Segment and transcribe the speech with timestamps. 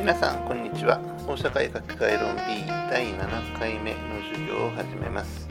[0.00, 0.98] 皆さんこんにちは。
[1.28, 3.98] 大社会学概論 B 第7回目の
[4.32, 5.46] 授業を始めます、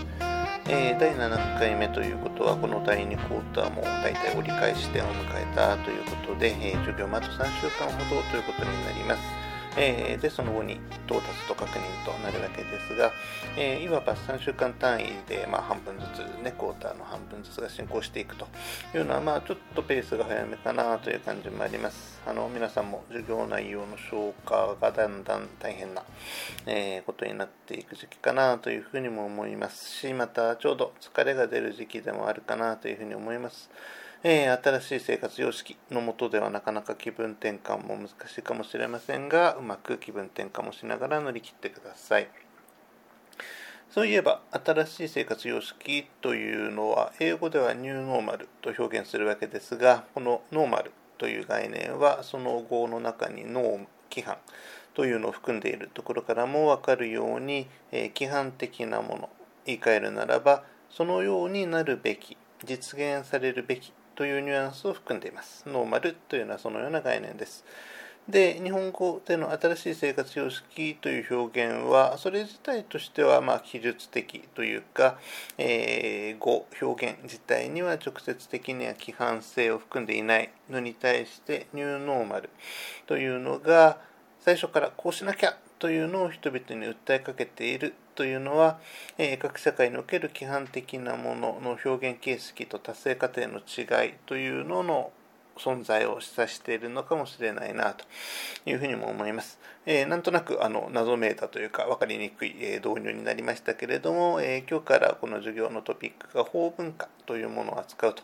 [0.67, 9.38] えー第7回目ということはこの第2クォーターも大体折り返し点を迎えたということで、えー授業まああと3週間ほどということになります。
[9.77, 13.11] えーでその後に到達と確認となるわけですが、
[13.57, 18.47] えーいわば3週間単位で、まあ、半分ずつねクォーターの半分ずつが進行していくと
[18.93, 22.19] いうのは、まあ、ちょっとペースが早めかなという感じもあります。
[22.27, 26.03] あの皆さんも授業内容の消化がだんだん大変な、
[26.65, 33.69] えーことになっていく時期かなというふうにも思いますしまたちょうど疲れが出る時期でもあるかなというふうに思います。
[34.21, 42.27] えー新しい生活様式のもとではなかなか気分転換も難しいかもしれませんがうまく気分転換もしながら乗り切ってください。
[43.89, 54.37] そういえば新しい生活様式というのは英語ではニューノーマルと表現するわけですがこのノーマルという概念はその語の中にノー規範
[54.95, 59.29] というのを含んでいるところからも分かるように、えー規範的なもの
[59.65, 62.35] 言い換えるならばそのようになるべき
[62.65, 65.63] 実現されるべきというニュアンスを含んでいます。
[65.65, 67.63] ノーマルというのはそのような概念です。
[68.27, 75.17] で、日本語での新しい生活様式という表現は、それ自体としては、まあ、記述的というか、
[75.57, 82.49] えー語、表現自体には直接的には規範性を含んでいないのに対して、ニューノーマル
[83.07, 84.01] というのが、
[84.41, 88.79] 最初からこうしなきゃというのを人々に訴えかけているというのは、
[89.17, 95.11] えー各社会における規範的なものの表現形式と達成過程の違いというのの
[95.55, 98.05] 存在を示唆しているのかもしれないなと
[98.65, 99.57] いうふうにも思います。
[99.85, 108.23] えーなんとなくあの謎めいたというか分かりにくい、えー導入になりましたけれども、えー今日からこの授業のトピックが法文化というものを扱うと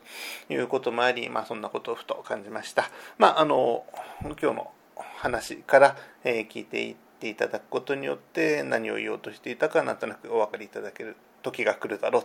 [0.54, 2.90] いうこともあり、まあ、そんなことをふと感じました。
[3.18, 3.86] まあ、あの
[4.24, 4.72] 今日の
[5.18, 12.24] 話から、え聞いていていただくことによって何を言おうとしていたかなんとなくお分かりいただける時が来るだろう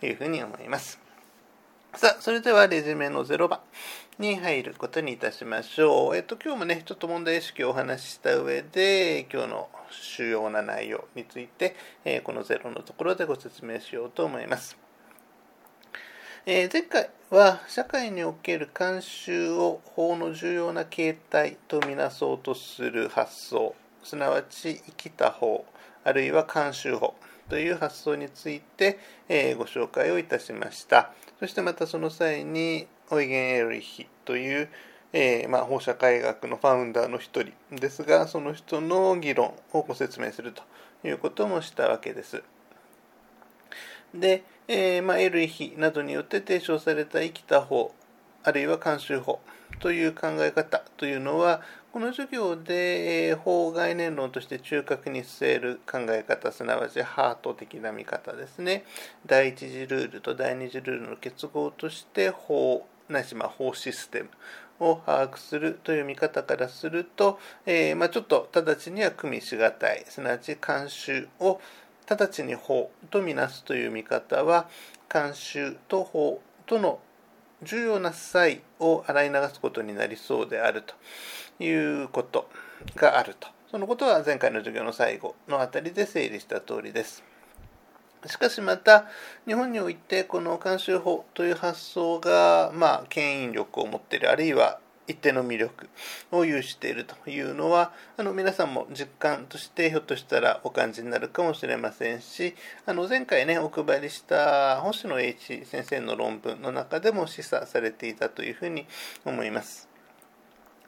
[0.00, 1.00] というふうに思います。
[1.94, 3.60] さあ、それではレジュメの0番
[4.18, 6.16] に入ることにいたしましょう。
[6.16, 14.76] えっと、今日もね、ちょっと問題意識をお話しした上で、今日の主要な内容について、えこの0のところでご説明しようと思います。
[16.44, 23.74] え前回は社会における慣習を法の重要な形態とみなそうとする発想
[24.06, 25.66] すなわち生きた法
[26.04, 27.14] あるいは慣習法
[27.48, 34.68] という発想について、えーご紹介をいたしましたそしてまたその際にオイゲン・エルリヒという、
[35.12, 40.62] えーまあ、法社会学のファウンダーの一人ですがその人の議論をご説明すると
[41.06, 42.42] いうこともしたわけです。
[44.14, 47.92] で、えーまあ、エルイヒなどによって提唱された生きた法
[48.46, 49.40] あるいは慣習法
[49.80, 51.62] という考え方というのは
[51.92, 58.84] この授業で、えー法概念論として中核に据える考え方すなわちハート的な見方ですね。
[59.26, 64.28] 第一次ルールと第二次ルールの結合として法なしまあ法システム
[64.78, 70.04] を把握するという見方からすると、えーまあ、ちょっと直ちには組みしがたい。
[70.06, 71.60] すなわち慣習を
[72.08, 74.68] 直ちに法とみなすという見方は
[75.08, 77.00] 慣習と法との
[77.62, 80.94] 重要な際を洗い流すことになりそうであると
[81.62, 81.70] い
[82.02, 82.48] うこと
[82.94, 83.48] があると。
[83.70, 87.24] そのことは前回の授業の最後のあたりで整理した通りです。
[88.26, 89.06] しかしまた
[89.46, 95.88] 日本においてこの慣習法という発想がまあ牽引力を持っているあるいは一定の魅力
[96.32, 102.54] を有しているというのはあの皆さんも実感としてひょっとしたらお感じになるかもしれませんし
[102.86, 108.86] あの前回ねお配りした星野栄一先生の論文の中でも示唆されていたというふうに
[109.24, 109.88] 思います。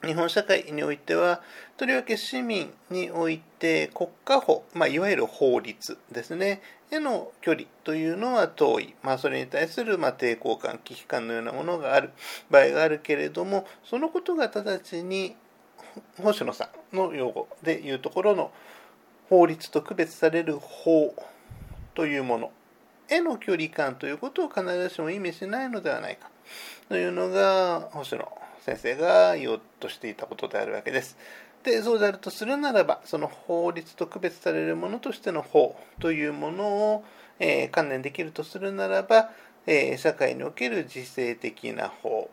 [0.03, 1.41] 日本社会においては
[1.75, 12.11] とりわけ市民において国家法、まあ、いわゆる法律ですねへの距離というのは遠い、まあ、それに対するまあ抵抗感危機感のようなものがある。
[12.49, 15.35] 場合があるけれどもそのことが直ちに
[16.21, 18.51] 星野さんの用語でいうところの
[19.29, 21.13] 法律と区別される法
[21.93, 22.51] というもの
[23.07, 26.29] への距離感ということを必ずしも意味しないのではないか。
[26.87, 28.27] というのが星野
[28.61, 31.17] 先生が言おうとしていたことであるわけです。
[31.63, 37.03] でそうであるとするならばその法律と区別されるものとしての法というものを、
[37.39, 39.29] えー観念できるとするならば、
[39.67, 42.29] えー社会における自制的な法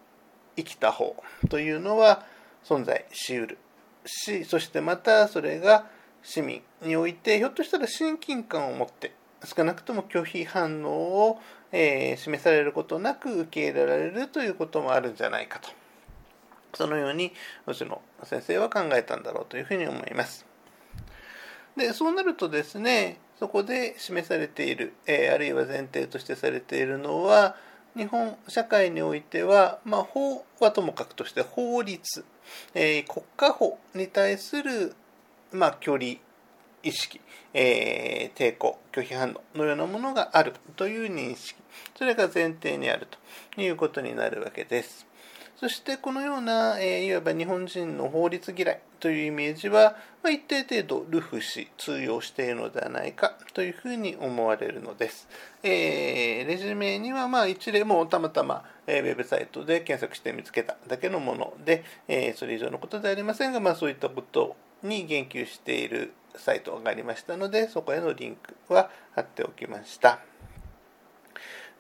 [0.56, 1.16] 生きた法
[1.50, 2.24] というのは
[2.64, 3.58] 存在しうる。
[4.06, 5.86] しそしてまたそれが
[6.22, 9.12] 市民においてひょっとしたら親近感を持って
[9.44, 10.90] 少なくとも拒否反応
[11.28, 11.40] を、
[11.72, 15.68] えー示されることなく受け入れられるということもあるんじゃないかと。
[16.76, 17.32] そのように
[17.64, 20.46] 星野先生は考えたんだろうというふうに思います。
[21.76, 27.54] でそうなるとですねそこで示されている、えー、あるいは前提としてされているのは
[27.96, 32.24] 日本社会においては、まあ、法はともかくとして法律、
[32.74, 34.94] えー、国家法に対する、
[35.52, 36.16] まあ、距離
[36.82, 37.20] 意識、
[37.52, 41.60] えー、抵抗拒否反応のようなものがあるという認識
[41.98, 43.06] それが前提にある
[43.54, 45.05] ということになるわけです。
[45.58, 55.28] そしてこのような、えー、いわば日本人の法律嫌いというイメージは、まあ、一定程度ルフし通用しているのではないかというふうに思われるのです。
[55.62, 70.20] えー、レジュメにはまあ一例もたまたま、えー、ウェブサイトで検索して見つけただけのもので、えー、それ以上のことではありませんが、まあ、そういったことに言及しているサイトがありましたのでそこへのリンクは貼っておきました。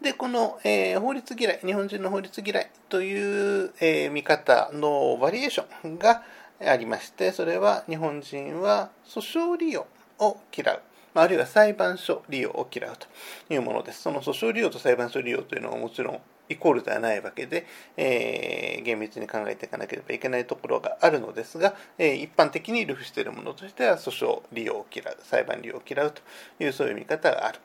[0.00, 6.22] で、この、えー、法律嫌い、日本人の法律嫌いという、えー、見方のバリエーションが
[6.60, 9.86] ありまして、それは日本人は訴訟利用
[10.18, 10.82] を嫌う。
[11.14, 13.06] あるいは裁判所利用を嫌うと
[13.52, 14.02] いうものです。
[14.02, 17.66] その訴訟利用と裁判所利用というのはもちろんイコールではないわけで、
[17.96, 26.22] えー、厳密に考えていかなければいけないところがあるのですが、えー、一般的に流布しているものとしては訴訟利用を嫌う、裁判利用を嫌うと
[26.62, 27.58] いうそういう見方がある。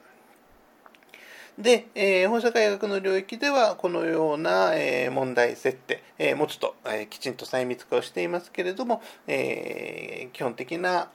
[1.62, 11.10] で、えー、本社会学の領域ではこのような、えー、問題設定、えー、もうちょっと、えー、きちんと細密化をしていますけれども、えー、基本的な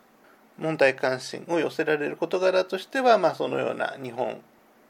[0.58, 4.40] 問題関心を寄せられる事柄としては、まあ、そのような日本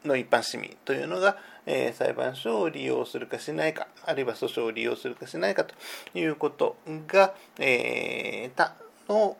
[0.05, 5.75] の一般市民というのが、えー、裁判所を利用するかしないかあるいは訴訟を利用するかしないかと
[6.17, 6.77] いうこと
[7.07, 8.73] が、えー、他
[9.09, 9.37] の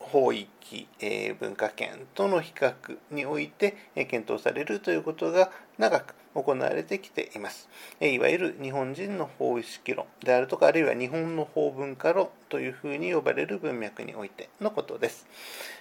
[0.00, 7.68] 法域、えー、文化圏との比較において、えー、検討されるということが長く行われてきています。
[8.00, 15.26] えー、いわゆる日本人の法意識論であるとか、あるいは日本の法文化論というふうに呼ばれる文脈においてのことです。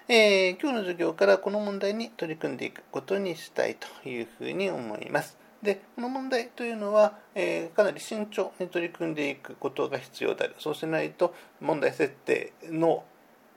[0.08, 5.38] え今日の授業からこの問題に取り組んでいくことにしたいというふうに思います。
[5.62, 13.04] でこの問題というのは、えー、かなり慎重に取り組んでいくことが必要であるそうしないと問題設定の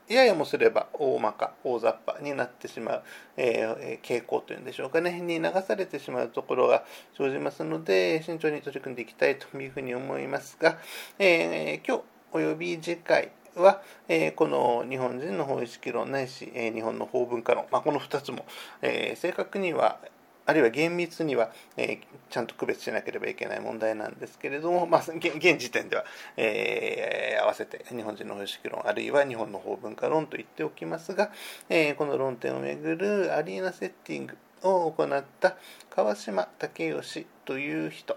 [0.09, 3.03] ややもすれば大まか大雑把になってしまう、
[3.37, 5.21] えー、傾向というんでしょうかね。
[5.21, 6.85] に流されてしまうところが
[7.17, 10.79] 生じますので慎重に取り組んでいきたいというふうに思いますが、
[11.19, 12.03] えー、今日
[12.33, 18.47] および次回は、えー、この日本人の法意識論ないし、えー、日本の法文化論、まあ、この2つも、
[18.81, 19.99] えー、正確には
[20.45, 21.99] あるいは厳密には、えー、
[22.31, 26.05] ちゃんと区別しなければいけない問題なんですけれども、まあ、現時点では、
[26.37, 31.31] えー、合わせて日本人の法式論あるいは日本の法文化論と言っておきますが、
[31.69, 35.57] えー、この論点をめぐるアリーナセッティングを行った
[35.91, 38.17] 川島武義という人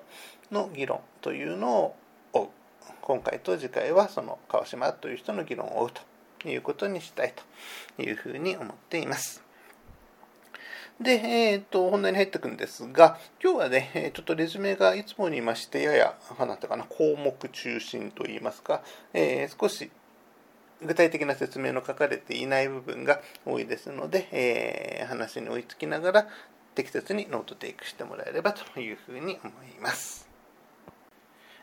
[0.52, 1.96] の議論というのを
[2.34, 2.48] 追う
[3.02, 5.92] 今回と次回はその川島という人の議論を追う
[6.42, 7.34] ということにしたい
[7.96, 9.45] というふうに思っています。
[11.00, 18.82] で、えっ、ー、と、本題に入っていくんですが、今日はね、ちょっとレジュメがいつもにいまして、やや、なんてかな、項目中心といいますか、
[19.14, 19.92] えー、少し
[20.82, 26.28] 具体的な説明の書かれていない部分が多いですので、えー、話に追いつきながら
[26.76, 30.35] 適切にノートテイクしてもらえればというふうに思います。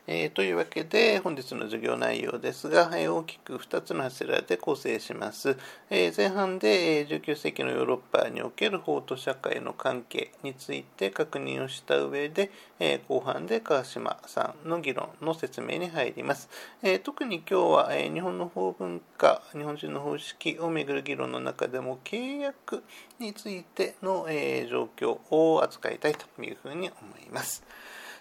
[0.09, 5.57] えー、というわけで本日の授業内容ですが、えー、大きく2つの柱で構成します。
[5.91, 16.49] えー、前半で、え19世紀のヨーロッパにおける法と社会の関係について確認をした上で、え後半で川島さんの議論の説明に入ります。
[16.83, 22.83] え特に今日は、え日本の法文化、日本人の法意識をめぐる議論の中でも契約
[23.21, 27.63] についての、え状況を扱いたいというふうに思います。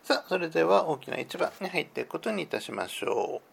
[0.03, 3.51] さあ、それでは大きな一番に入っていくことにいたしましょう。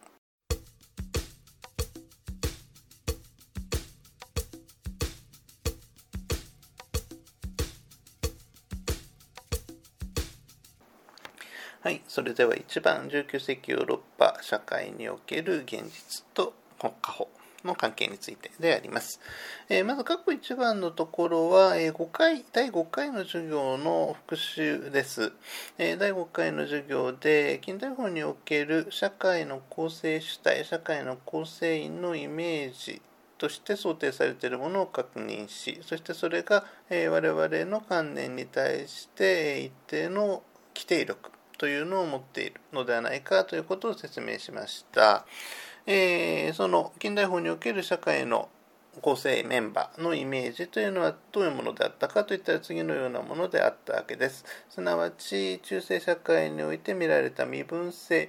[11.80, 17.28] はい、それでは1番19世紀ヨーロッパ社会における現実と国家法
[17.64, 19.20] の関係についてであります。
[19.68, 25.32] えー、まず、過去1番のところは、えー、5回、第5回の授業の復習です。
[25.78, 33.02] えー、第5回の授業で、近代法における社会の構成主体、社会の構成員のイメージ
[33.38, 40.42] として想定されているものを確認し、そしてそれが、え我々の観念に対して一定の
[40.74, 45.26] 規定力というのを持っているのではないかということを説明しました。
[45.90, 48.50] えー、その近代法における社会の
[49.00, 54.44] 構成メンバーのイメージというのはどういうものであったかといったら次のようなものであったわけです。
[54.68, 58.28] すなわち中世社会において見られた身分性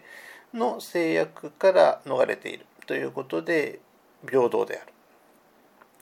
[0.54, 3.82] の制約から逃れているということで
[4.26, 4.82] 平等で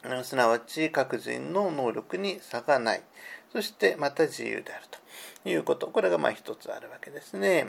[0.04, 3.02] あるすなわち各人の能力に差がない
[3.52, 4.84] そしてまた自由である
[5.44, 7.68] ということこれがまあ一つあるわけですね。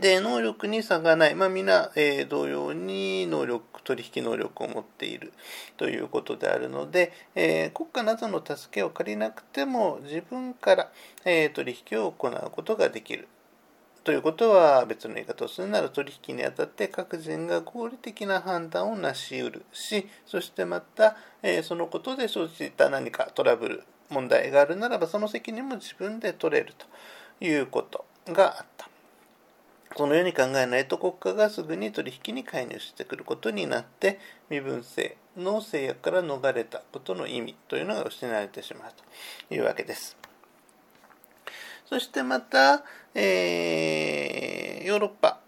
[0.00, 1.34] で、能力に差がない。
[1.34, 5.32] まあ、皆、えー、同様に能力、取引能力を持っている
[5.76, 10.92] ということであるので、えー、国家などの助けを借りなくても自分から、
[11.24, 13.28] えー、取引を行うことができる。
[14.04, 28.93] ということは別の言い方をするなら取引にあたって各人が合理的な判断をなし得るし、そしてまた、えそのことで生じた何かトラブル、問題があるならばその責任も自分で取れるということがあった。
[29.94, 34.18] このように考えないと国家がすぐに取引に介入してくることになって
[34.50, 38.92] 身分制の制約から逃れたことの意味というのが失われてしまう
[39.48, 40.16] というわけです。
[41.86, 42.82] そしてまた、
[43.14, 45.40] えー、ヨーロッパ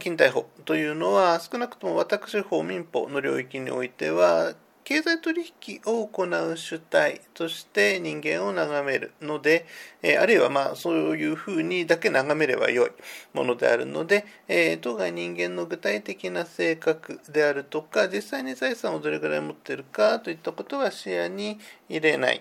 [0.00, 9.64] 近代法というのは少なくとも私法民法の領域においては経済取引を行う主体として人間を眺めるので、
[10.02, 12.90] えあるいはまあそういうふうにだけ眺めればよい
[13.32, 22.40] ものであるので、え当該人間の具体的な性格であるとか、実際に財産をどれぐらい持ってるかといったことは視野に入れない。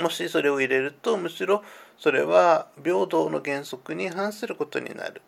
[0.00, 1.62] もしそれを入れると、むしろ
[1.98, 5.20] それは平等の原則に反することになる。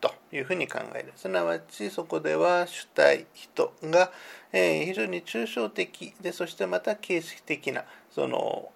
[0.00, 1.12] というふうに考える。
[1.16, 4.10] すなわちそこでは主体、人が、
[4.52, 8.70] えー、非常に抽象的で、そしてまた形式的なその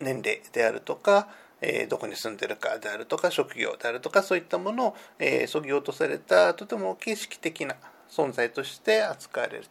[0.00, 1.28] 年齢であるとか、
[1.60, 7.76] えー、どこに住んでるかであるとか、職業であるとか、そういったものを、えー、そぎ落とされたとても形式的な
[8.10, 9.64] 存在として扱われる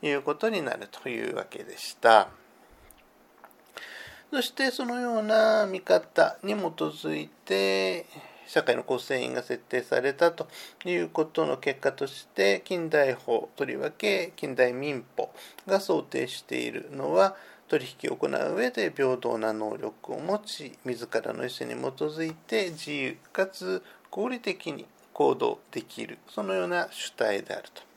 [0.00, 2.28] ということになるというわけでした。
[4.30, 8.04] そしてそのような見方に基づいて、
[8.48, 10.48] 社会の構成員が設定されたと
[10.84, 15.30] いうことの結果として近代法とりわけ近代民法
[15.66, 17.36] が想定しているのは
[17.68, 26.18] 取引を行う上で平等な能力を持ち自らの意思に基づいて自由かつ合理的に行動できる。
[26.28, 27.88] そのような主体であると。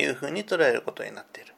[0.00, 1.54] いうふうに捉えることになっている。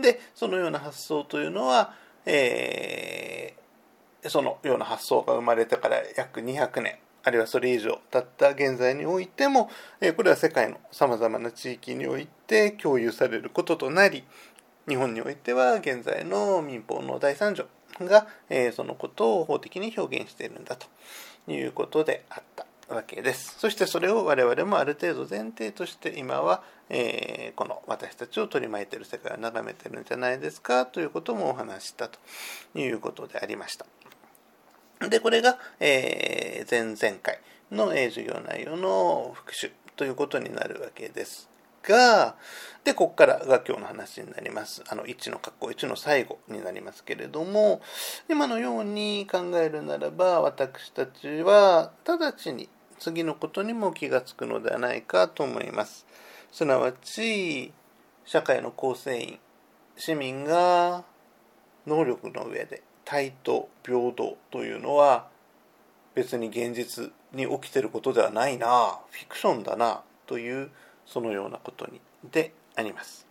[0.00, 6.98] でそのような発想というのは、えー、そのような発想が生まれてから約200年。
[7.26, 9.68] あるいはそれ以上経った現在においても、
[10.00, 14.22] えこれは世界のさまざまな地域において共有されることとなり、
[14.86, 17.66] 日本においては現在の民法の第3条
[17.98, 20.86] が、えそのことを法的に表現しているんだと
[21.50, 22.64] いうことであった
[22.94, 23.58] わけです。
[23.58, 32.20] そしてそれを我々もある程度前提として今は、えこの私たちを取り巻いている世界を眺めてるんじゃないですかということもお話したと
[32.76, 33.84] いうことでありました。
[35.08, 41.48] で、これが、えー、前々回の、えー、授業内容の復習ということになるわけです
[41.82, 42.36] が、
[42.84, 44.82] で、ここからが今日の話になります。
[44.88, 47.80] あの、1の括弧1の最後になりますけれども、
[48.28, 56.06] 今のように考えるならば、私たちは直ちに次のことにも気がつくのではないかと思います。
[56.52, 57.72] すなわち、
[58.24, 59.38] 社会の構成員、
[59.96, 61.04] 市民が
[61.86, 65.28] 能力の上で対等平等というのは
[66.14, 70.70] 別に現実に起きてることではないなフィクションだなという
[71.06, 73.26] そのようなことにであります。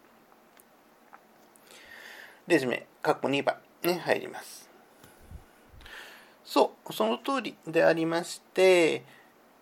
[2.48, 4.70] レジュメ、括弧2番に入ります。
[6.44, 9.04] そう、その通りでありまして、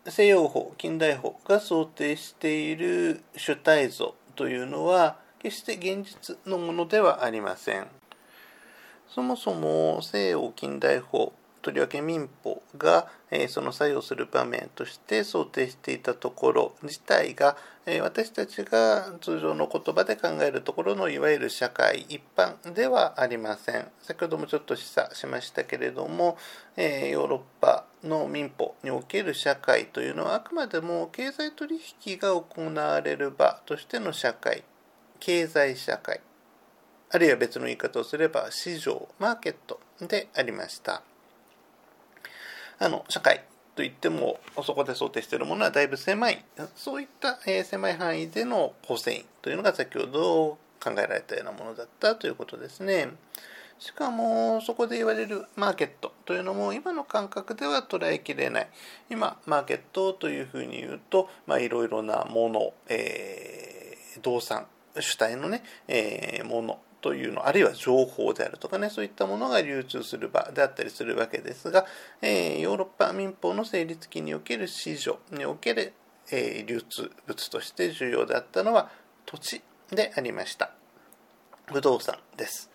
[0.06, 7.88] 西洋法、近代法が想定している主体像というのは、決して現実のものではありません。
[9.14, 17.56] そもそも西洋近代法とりわけ民法が、えその作用する場面として想定していたところ自体が、
[17.86, 23.88] え私たちが通常の言葉で考えるところのいわゆる社会一般ではありません。
[24.02, 26.38] 先ほどもちょっと示唆しましたけれども、
[26.76, 34.64] えヨーロッパの民法における社会というのはあくまでも経済取引が行われる場としての社会
[35.20, 36.20] 経済社会。
[37.14, 41.04] あるいは別の言い方をすれば市場、マーケットでありました。
[42.80, 43.44] あの、社会
[43.76, 46.44] といっても、そこで想定しているものはだいぶ狭い、
[46.76, 53.10] そういった、え狭い範囲での構成員というのが先ほど考えられたようなものだったということですね。
[53.78, 58.70] しかも、そこで言われるマーケットというのも今の感覚では捉えきれない。
[59.12, 64.66] 今、マーケットというふうに言うと、まあ、いろいろなもの、えー、動産、
[65.00, 71.86] 主体のね、えー、ものというのあるいは情報であるとかねそういったものが流通する場であったりするわけですが、
[72.22, 75.92] えー、ヨーロッパ民法の成立期における市場における、
[76.32, 78.90] えー、流通物として重要であったのは
[79.26, 80.72] 土地でありました。
[81.66, 82.72] 不動産です。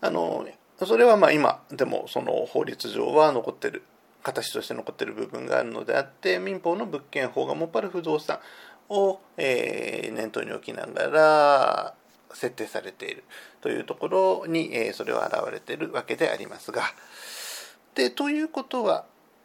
[0.00, 0.44] あの
[0.84, 3.84] それはまあ今でもその法律上は残ってる
[4.24, 8.40] 形として残ってる部分があるのであって民法の物件法がもっぱら不動産
[8.88, 11.94] を、えー、念頭に置きながら
[12.34, 13.24] 設定されている
[13.60, 16.82] というところに、えー、それは現れているわけでありますが
[17.94, 19.04] でということは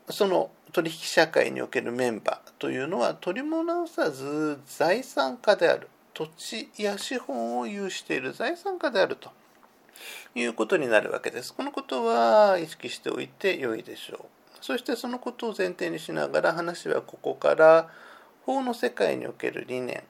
[0.09, 9.31] その取引社会におけるメンバーというのは取り戻さず財産家である土地や資本を有している財産家であると
[10.35, 11.53] いうことになるわけです。
[11.53, 14.57] このことは意識しておいて良いでしょう。
[14.61, 17.89] そしてそのことを前提にしながら話はここから
[18.45, 20.03] 法の世界における理念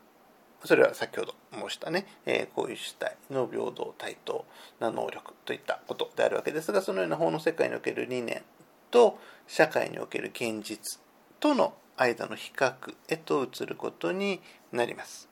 [0.66, 4.46] それは先ほど申したね、えー、こういう主体の平等対等
[4.80, 8.44] な能力といったことであるわけですがそのような法の世界における理念
[8.92, 11.00] と社会における現実
[11.40, 12.74] との間の比較
[13.10, 14.42] へと移ることに
[14.72, 15.30] なります。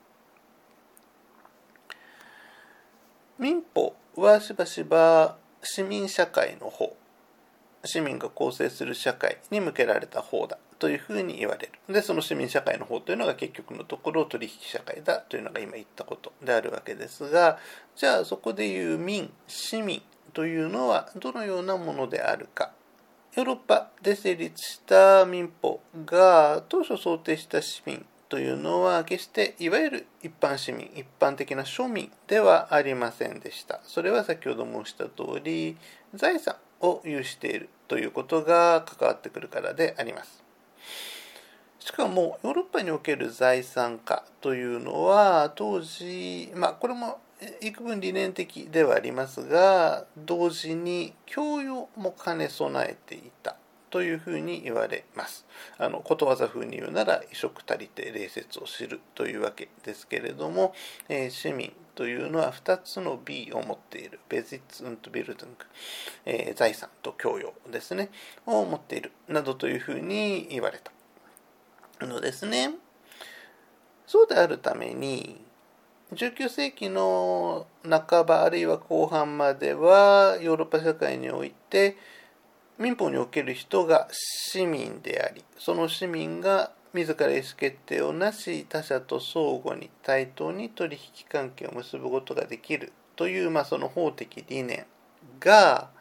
[3.40, 6.96] 民法はしばしば市民社会の方
[7.84, 11.94] 市民が構成する社会に向けられた方だというふうに言われる。
[11.94, 17.60] で、その市民社会の方というのが結局のところ取引社会だというのが今言ったことであるわけですが、
[17.96, 20.02] じゃあそこでいう民、市民
[20.34, 22.72] というのはどのようなものであるか。
[23.36, 33.82] ヨーロッパで成立した民法が当初想定した市民というのは決していわゆる一般市民、一般的な庶民ではありませんでした。
[33.84, 35.78] それは先ほど申した通り、
[36.16, 40.50] 財産を有しているということが関わってくるからであります。
[41.84, 47.18] しかもヨーロッパにおける財産化というのは当時まあこれも
[47.60, 53.56] 幾分理念的ではありますが同時に教養も兼ね備えていた
[53.90, 55.46] というふうに言われます。
[55.80, 60.75] あのことわざ風に言うなら「移植足りて礼節を知る」というわけですけれども、
[61.10, 65.66] えー、市民というのは2つの B を持っているベジッツ・ント・ビルドゥング、
[66.25, 68.12] えー、財産と教養ですね
[68.46, 70.92] を持っているなどというふうに言われた。
[72.07, 72.72] のですね。
[74.05, 75.44] そうであるために、
[76.14, 81.96] 19世紀の半ばあるいは後半まではヨーロッパ社会において
[82.77, 94.85] 民法における人が市民でありその市民が自ら意思決定をなし他者と相互に対等に取引関係を結ぶことができるという、まあ、その法的理念
[95.40, 95.92] が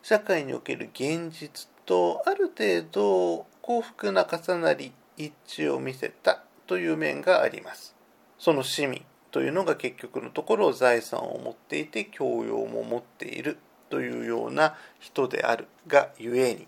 [0.00, 4.92] 社会における現実とある程度幸福な重なり
[5.24, 7.94] 一致を見せたという面があります。
[8.38, 13.58] その市民というのが結局のところ財産を持っていて教養も持っている
[13.90, 16.66] というような人であるがゆえに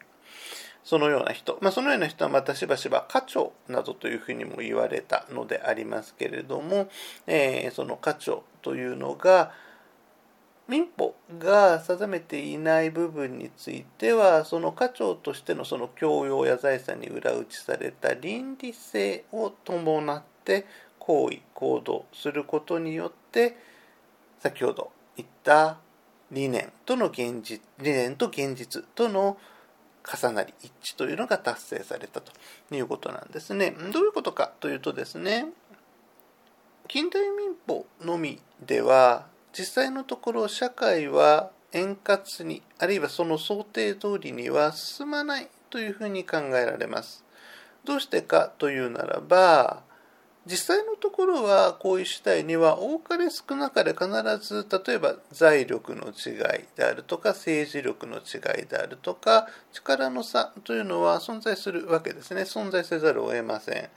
[0.84, 6.88] そのような人、まあ、そのような人はまたしばしば課長などというふうにも言われたのでありますけれども、
[7.26, 9.52] えー、その課長というのが
[10.68, 20.66] 民法が定めていない部分についてはその課長としてのその教養や財産に裏打ちされた倫理性を伴って
[20.98, 23.56] 行為行動することによって
[24.38, 25.78] 先ほど言った
[26.30, 29.36] 理念との現実理念と現実との
[30.04, 32.32] 重なり一致というのが達成されたと
[32.74, 33.70] いうことなんですね。
[33.92, 35.46] どういうことかというとですね
[36.88, 47.24] 近代民法のみでは実際のところ社会は円滑にあるいはその想定通りには進まないというふうに考えられます。
[47.84, 49.82] どうしてかというならば
[50.44, 63.88] 実際のところはこういう主体には多かれ少なかれ必ず例えば財力の違いであるとか政治力の違いであるとか力の差というのは存在するわけですね存在せざるを得ません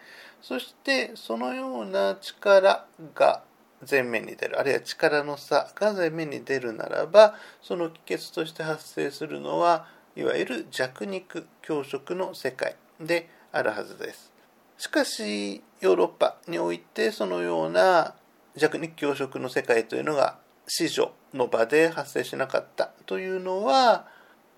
[0.42, 3.42] そしてそのような力が
[3.90, 14.32] 前面に出るあるいは力の差が前面に出るならばその帰結として発生するのはいわゆる弱肉強食の世界であるはずです。
[14.78, 18.16] しかしヨーロッパにおいてそのような
[18.56, 24.08] 弱肉強食の世界というのが市場の場で発生しなかったというのは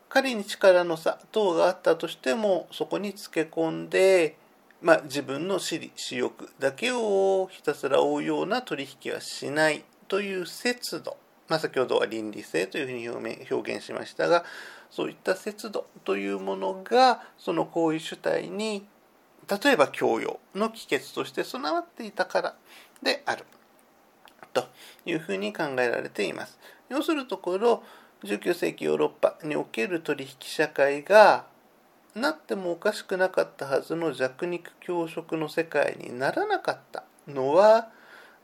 [0.09, 4.37] 仮に力の差等があったとしてもそこにつけ込んで
[4.81, 14.45] まあ、自分の私利私欲だけをひたすら追うような取引はしないという節度、まあ、先ほどは倫理性というふうに表表現しましたが
[14.91, 18.85] そういった節度というものがその行為主体に
[19.63, 22.55] 例えば教養の帰結として備わっていたから
[23.01, 23.45] である
[24.53, 24.65] と
[25.05, 26.59] いうふうに考えられています。
[26.89, 27.83] 要するところ
[28.23, 31.45] 19世紀ヨーロッパにおける取引社会が
[32.17, 37.89] なってもおかしくなかったはずの弱肉強食の世界にならなかったのは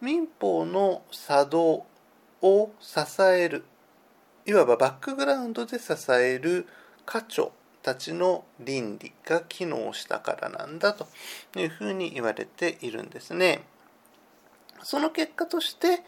[0.01, 1.85] 民法の作動
[2.41, 3.65] を支える
[4.45, 6.67] いわばバックグラウンドで支える
[7.05, 11.07] 家長たちの倫理が機能したからなんだと
[11.55, 13.63] いうふうに言われているんですね。
[14.83, 16.03] その結果として、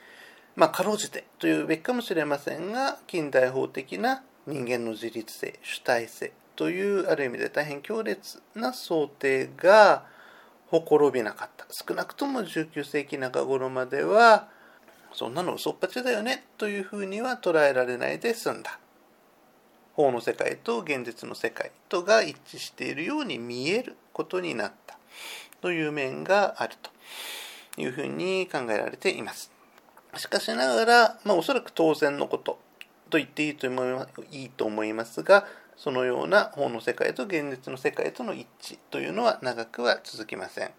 [0.56, 10.05] まあ、かろうじてというべきかもしれませんが近代法的な人間の自律性主体性というある意味で大変強烈な想定が
[10.67, 11.65] ほころびなかった。
[11.69, 14.47] 少なくとも19世紀中頃までは
[15.13, 18.79] そんなの嘘っぱちだよねというふうには捉えられないで済んだ。
[19.93, 24.97] 法の世界と現実の世界とが一致しているように見えることになった。
[25.61, 26.91] という面があると
[27.81, 29.51] いうふうに考えられています。
[30.15, 32.59] しかしながら、まあ、おそらく当然のこと
[33.09, 33.67] と言っていいと
[34.31, 40.71] いいと思いますがそのような法の世界と現実の世界との一致というのは長くは続きません。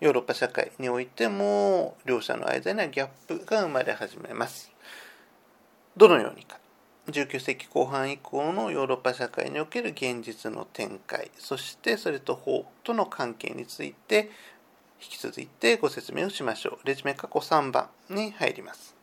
[0.00, 4.72] ヨーロッパ社会においても両者の間にはギャップが生まれ始めます。
[5.96, 6.60] どのようにか。
[7.10, 14.30] 19世紀後半以降のヨーロッパ社会における現実の展開そしてそれと法との関係について
[15.02, 18.94] 引き続いてご説明をしましょうレジュメ過去3番に入ります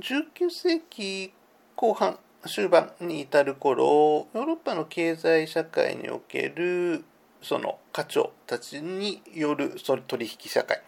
[0.00, 1.32] 19世紀
[1.76, 7.04] 後半終盤に至る頃ヨーロッパの経済社会における
[7.42, 9.76] その課長たちによる
[10.06, 10.82] 取引社会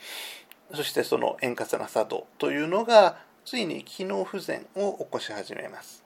[0.74, 6.04] そしてその円滑な作動というのがついに機能不全を起こし始めます。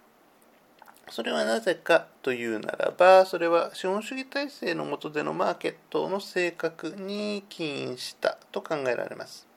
[1.10, 9.48] それはなぜかというならば、それは資本主義体制の下でのマーケットの性格に起因したと考えられます。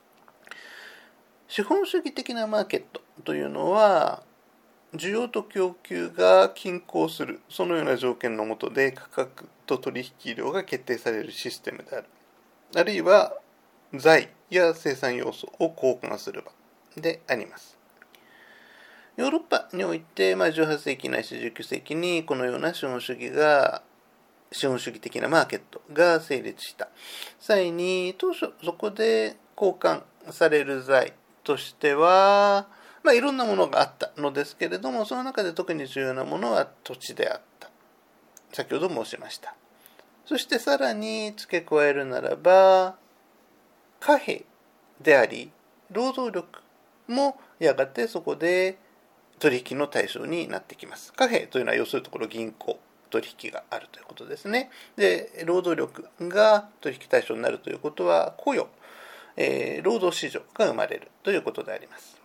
[1.49, 4.23] 資本主義的なマーケットというのは、
[4.95, 12.05] 需要と供給が均衡する、そのような条件の下で価格と取引量が決定されるシステムである。
[12.75, 13.35] あるいは、
[13.95, 16.51] 財や生産要素を交換する場
[17.01, 17.77] であります。
[19.15, 23.83] ヨーロッパにおいて、まあ、18世紀ないし19世紀にこのような資本主義が
[24.51, 26.89] 資本主義的なマーケットが成立した
[27.39, 30.01] 際に当初そこで交換
[30.31, 32.67] される財としては、
[33.03, 37.69] まあ、いろんなものがあったのですけれどもその中で特に重要なものは土地であった
[38.51, 39.55] 先ほど申しました
[40.25, 42.95] そしてさらに付け加えるならば
[43.99, 44.45] 貨幣
[45.01, 45.51] であり
[45.91, 46.59] 労働力
[47.07, 48.77] もやがてそこで
[49.39, 51.11] 取引の対象になってきます。
[51.13, 54.69] 貨幣というのは要するところ銀行取引があるということですね。
[54.95, 58.69] で、労働力が取引対象になるということは雇用、
[59.35, 62.22] えー、労働市場が生まれるということであります。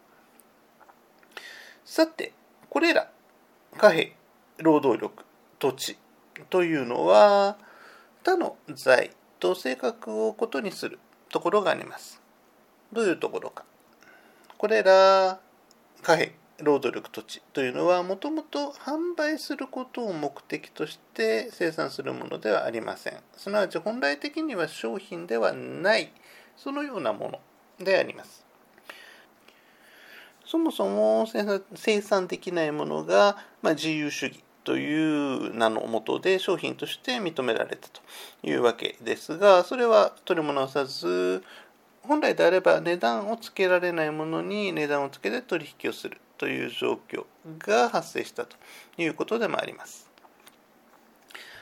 [1.88, 2.34] さて、
[2.68, 3.08] これら
[3.78, 4.12] 貨幣、
[4.58, 5.24] 労働力、
[5.58, 5.96] 土地
[6.50, 7.56] というのは
[8.22, 10.98] 他の財と性格をことにする
[11.30, 12.20] ところがあります。
[12.92, 13.64] どういうところか。
[14.58, 15.40] これら
[16.02, 26.12] 貨幣、労働力土地というのはもともと販売することを目的として生産するものではありませんすなわち本来的には商品ではない
[26.54, 27.40] そのようなも
[27.78, 28.47] のであります
[30.48, 31.26] そもそも
[31.74, 38.00] 生産できないものが、まあ、自由主義という名のもとで商品として認められたと
[38.42, 41.44] いうわけですがそれは取り物さず
[42.02, 47.26] 本来であれば値段をつけられないものに値段をつけて取引をするという状況
[47.58, 48.56] が発生したと
[48.96, 50.08] いうことでもあります。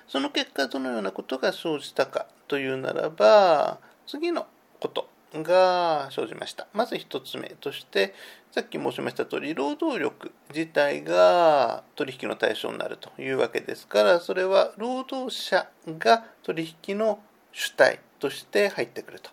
[0.06, 4.46] その結果どのようなことが生じたかというならば次の
[4.78, 6.66] ことが生じました。
[6.72, 8.14] まず1つ目として
[8.52, 17.18] さっき申しました通り労働力自体が取引の対象になるというわけですからそれは労働者が取引の
[17.52, 19.30] 主体として入ってくると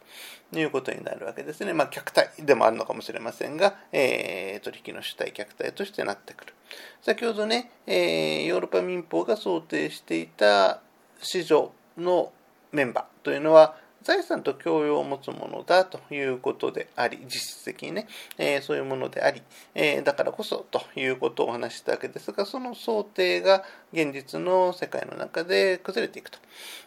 [0.60, 1.73] いうことになるわけですね。
[1.73, 6.53] まあ、客体でもあるのかもしれませんが、えー、取引の主体、客体としてなってくる。
[7.01, 10.82] 先ほどね、えー、ヨーロッパ民法が想定していた
[11.21, 12.32] 市場の
[12.71, 19.42] メンバーというのは、財産と共用を持つものだということであり、実質的にね、えー、そういうものであり、
[19.74, 26.39] えー、だからこそということをお話したわけですが、その想定が現実の世界の中で崩れていくと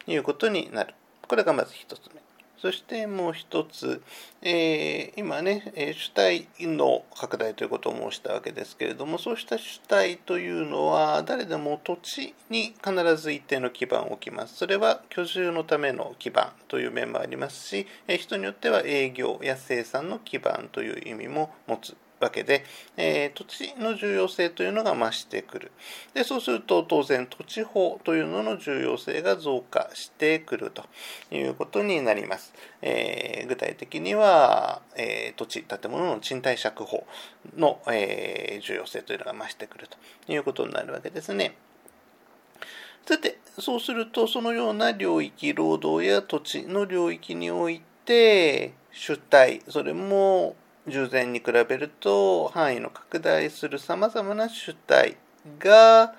[0.06, 0.94] いうことになる。
[1.26, 2.25] これがまず一つ目。
[2.58, 4.02] そしてもう一つ、
[4.42, 14.56] えー、今ね、主体の拡大ということを申したわけですけれども、そうした主体というのは、誰でも土地に必ず一定の基盤を置きます。
[14.56, 22.64] それは居住のための基盤という面もありますし、人によっては営業や生産の基盤という意味も持つわけで、
[22.96, 25.72] えー、土地の重要性というのが増してくる。
[26.14, 30.84] でそうすると当然土地法というのの重要性が増加してくると
[31.30, 37.06] いうことになります、えー、具体的には、えー、土地建物の賃貸借法
[37.56, 41.56] の、え重要性というのが増してくるということになるわけですね。
[43.06, 50.56] さてそうするとそのような領域労働や土地の領域において主体それも
[50.88, 55.16] 従前に比べると範囲の拡大するさまざまな主体
[55.58, 56.14] が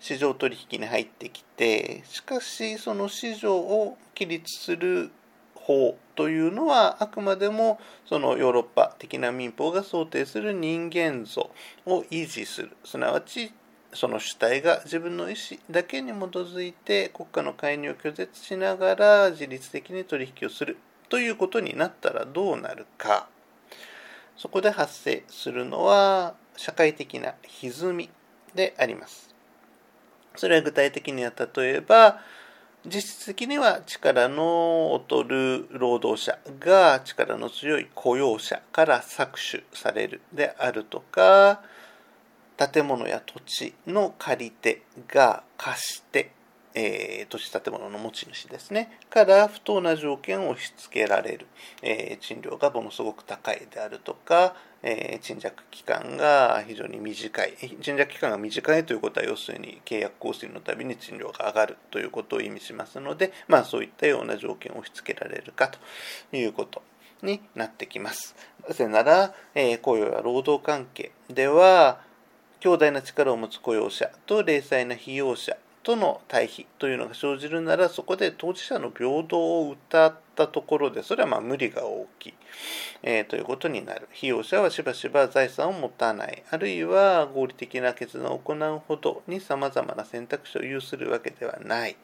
[0.00, 5.10] 市場取引に入ってきてしかしその市場を規律する
[5.54, 11.50] 法というのはあくまでもそのヨーロッパ的な民法が想定する人間像
[11.86, 12.76] を維持する。
[12.84, 13.52] すなわち
[13.94, 20.76] その主体が自分の意思だけに基づいて国家の介入を拒絶しながら自律的に取引をする
[21.08, 23.28] ということになったらどうなるか。
[24.36, 28.10] そこで発生するのは社会的な歪み
[28.54, 29.34] であります。
[30.36, 32.20] それは具体的には例えば
[32.86, 41.62] 実質的には力の劣る労働者が力の強い雇用者から搾取されるであるとか
[42.56, 46.30] 建物や土地の借り手が貸して
[46.74, 51.46] えー、土地建物の持ち主ですね、から不当な条件を押し付けられる、
[51.82, 57.54] えー、賃料がものすごく高いであるとか、えー、賃借期間が非常に短い。
[57.80, 66.82] 賃借期間が短いということは、要するに契約更新のたびに賃料が上がるということを意味しますので、まあそういったような条件を押し付けられるかということ
[67.22, 68.34] になってきます。
[68.68, 72.00] なぜなら、えー、雇用や労働関係では、
[72.60, 82.34] 強大な力を持つ雇用者と零細な費用者との対比というのが生じるならそこで当事者の平等を謳ったところでそれはま無理が大きい、
[83.02, 84.08] えー、ということになる。
[84.16, 86.42] 費用者はしばしば財産を持たない。
[86.50, 91.96] あるいは合理的な決断を行うほどにさまざまな選択肢を有するわけではない、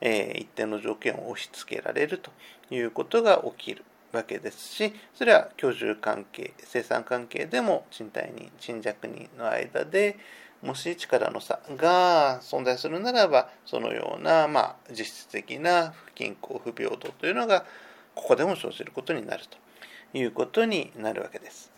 [0.00, 2.30] えー、一定の条件を押し付けられると
[2.70, 10.18] いうことが起きるわけですしそれは居住関係生産関係でも賃貸人賃借人の間で
[10.66, 17.64] もし力の差が存在するならばそのような、まあ、実質的な不均衡不平等というのが
[18.16, 21.70] ここでも生じることになるということになるわけです。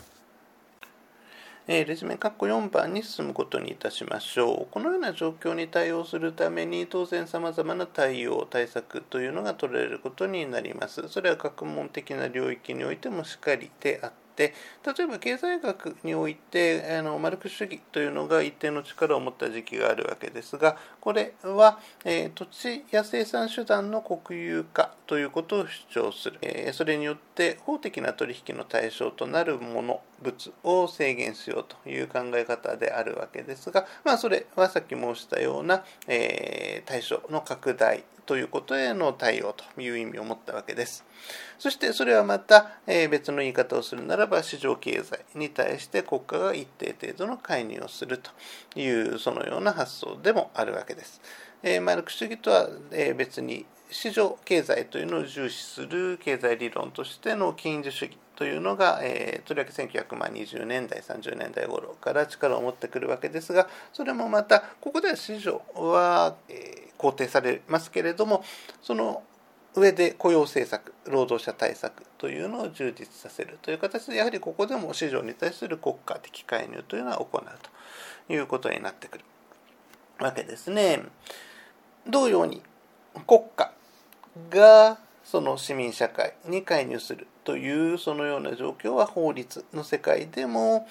[1.71, 4.73] えレジュメ括弧4番に進むことにいたしましょう。
[4.73, 11.07] このような状況に対応するために当然様々な対応、対策というのが取られることになります。
[11.09, 14.55] それは学問的な領域においてもしっかりであってで
[14.87, 41.03] 例えば経済学においてあのマルクス主義というのが一定の力を持った時期があるわけですがこれは、えー、土地や生産手段の国有化ということを主張する、えー、それによって法的な取引の対象となるもの物を制限しようという考え方であるわけですが、まあ、それはさっき申したような、えー、対象の拡大ということへの対応という意味を持ったわけです。
[41.59, 48.31] そしてそれはまた、え別の言い方をするならば市場経済に対して国家が一定程度の介入をすると
[48.79, 51.23] いうそのような発想でもあるわけです。
[51.63, 68.45] えマルク主義とは、え別に市場経済というのを重視する経済理論としての近所主義というのが、えー、とりわけ1920年代30年代頃から力を持ってくるわけですがそれもまたここでは市場は、えー、肯定されますけれども
[68.81, 69.25] その
[69.75, 77.43] 上で雇用政策労働者対策というのを充実させるという形でやはりここでも市場に対する国家的介入というのは行う
[78.29, 79.25] ということになってくる
[80.21, 81.03] わけですね。
[82.09, 82.63] 同様に
[83.27, 83.73] 国家
[84.49, 90.87] がその市民社会に介入するというそのような状況は法律の世界でも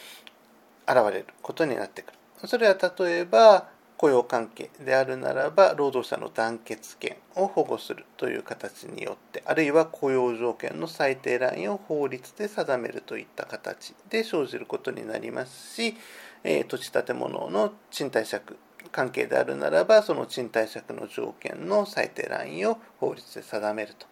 [0.88, 2.48] 現れることになってくる。
[2.48, 15.96] それは例えば雇用関係であるならば労働者の団結権を保護するという形によってあるいは雇用条件の最低ラインを法律で定めるといった形で生じることになりますし、
[16.44, 18.58] え土地建物の賃貸借
[18.92, 24.08] 関係であるならばその賃貸借の条件の最低ラインを法律で定めると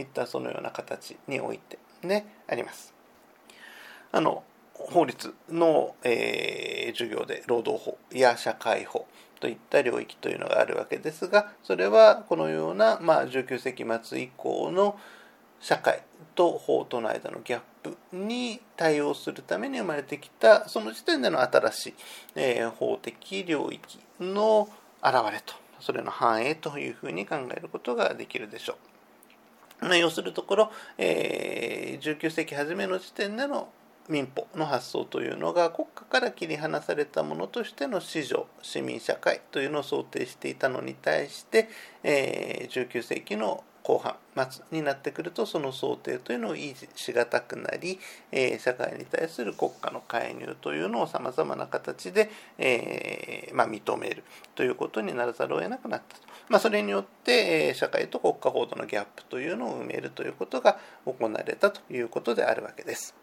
[0.00, 2.94] いったそのような形においてねあります。
[4.12, 4.42] あの
[4.74, 9.06] 法律の、えー、授業で労働法や社会法
[9.40, 14.98] といった領域というのがあるわけですがそれはこのような、まあ、19世紀末以降の
[15.60, 16.02] 社会
[16.34, 21.94] と法との間のギャップに対応するために生まれてきたその時点での新しい、
[22.36, 24.68] えー、法的領域の
[25.02, 28.97] 現れとそれの反映というふうに考えることができるでしょう。
[29.96, 33.68] 要するところ、えー、19世紀初めの時点での
[34.08, 41.68] 民法の発想というのが国家から切り離されたものとしての市場市民社会というのを想定していたのに対して、
[42.02, 44.16] えー、19世紀の後半
[44.50, 47.98] 末になってくるとその想定というのを維持しがたくなり、
[48.30, 54.24] えー、社会に対する国家の介入というのをさまざまな形で、えー、まあ、認める
[54.54, 63.14] ということにならざるを得なくなったと、まあ、それによって、えー、社会と国家報道のギャップというのを埋めるということが行われたということであるわけです。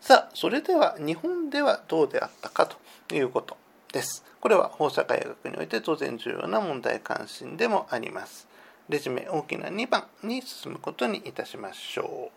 [0.00, 2.68] さあそれでは日本ではどうであったか
[3.08, 3.56] ということ
[3.92, 4.24] です。
[4.40, 8.46] これは放射科学において当然重要な問題関心でもあります。
[8.88, 12.36] レジュメ大きな2番に進むことにいたしましょう。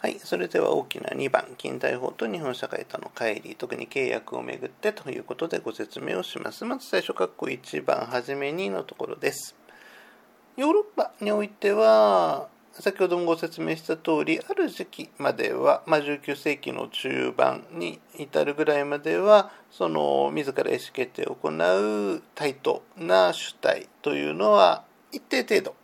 [0.00, 6.64] はい、それでは大きな2番、近代法と日本社会との乖離、特に契約をめぐってということでご説明をします。
[6.64, 9.54] まず最初、括弧1番、はじめにのところです。
[10.56, 12.48] ヨーロッパにおいては、
[12.80, 25.74] 先ほどもご説明した通り、ある時期までは、まあ、19世紀の中盤に至るぐらいまでは、その自ら意思決定を行う対等な主体というのは、一定程度、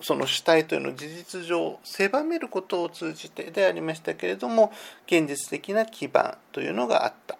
[0.00, 4.72] その主体というのを事実上狭めることを通じてでありましたけれども、
[5.06, 7.36] 現実的な基盤というのがあった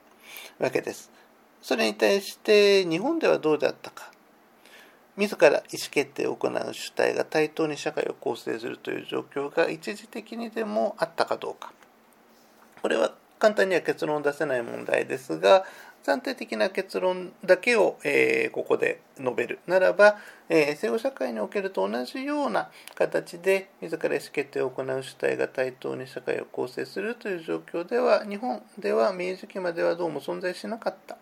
[0.58, 1.10] わけです？
[1.62, 4.10] それに対して日本ではどうであったか。
[5.16, 11.72] 自ら意思決定を行う主体が対等に社会を構成するという状況が一時的にでもあったかどうか。
[12.82, 15.64] これは簡単には結論を出せない問題ですが
[16.04, 20.16] 暫定的な結論だけを、えー、ここで述べるならば、
[20.48, 31.18] えー、西欧社会におけると同じような形で自ら意思決定を行う主体が対等に社会を構成するという状況では日本では明治期まではどうも存在しなかった。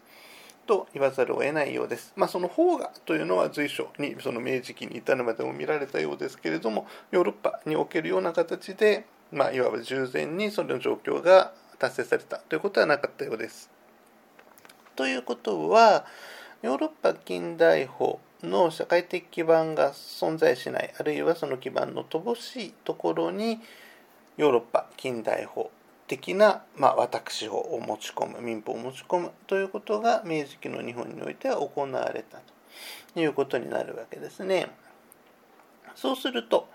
[0.69, 2.13] と言わざるを得ないようです。
[2.15, 13.71] まあ、その方がというのは随所にその明治期に至るまでも見られたようですけれどもヨーロッパにおけるような形で、まあ、いわば従前にその状況が達成されたということはなかったようです。
[14.95, 16.05] ということは
[16.61, 23.61] ヨーロッパ近代法の社会的基盤が存在しないあるいはその基盤の乏しいところに
[24.37, 25.71] ヨーロッパ近代法
[26.09, 32.39] 的な、まあ、私法を持ち込む民法を持ち込むということが明治期の日本においては行われた
[33.15, 34.69] ということになるわけですね。
[35.95, 36.69] そうすると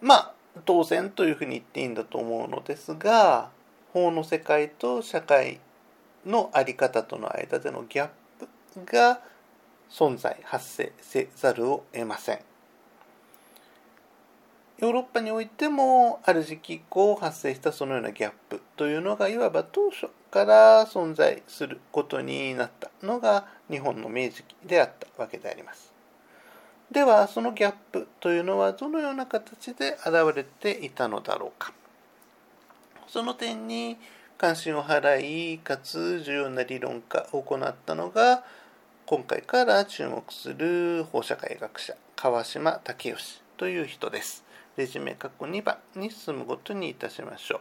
[0.00, 0.32] まあ
[0.64, 3.50] 当然というふうに言っていいんだと思うのですが
[3.92, 5.60] 法の世界と社会
[6.24, 8.48] の在り方との間でのギャップ
[8.92, 9.20] が
[9.90, 12.55] 存在発生せざるを得ません。
[14.78, 25.94] ヨーロッパにおいてもある時期以降発生したそのようなギャップというのがいわば当初から存在することになったのが日本の明治期であったわけであります。
[26.92, 31.72] ではそのギャップというのはどのような形で現れていたのだろうか。
[33.08, 33.96] その点に
[34.36, 38.44] 関心を払いかつ重要な理論家を行ったのが
[39.06, 44.45] 今回から注目する放射科医学者川島武義という人です。
[44.76, 47.60] レジュメ過去2番に進むことにいたしましょう。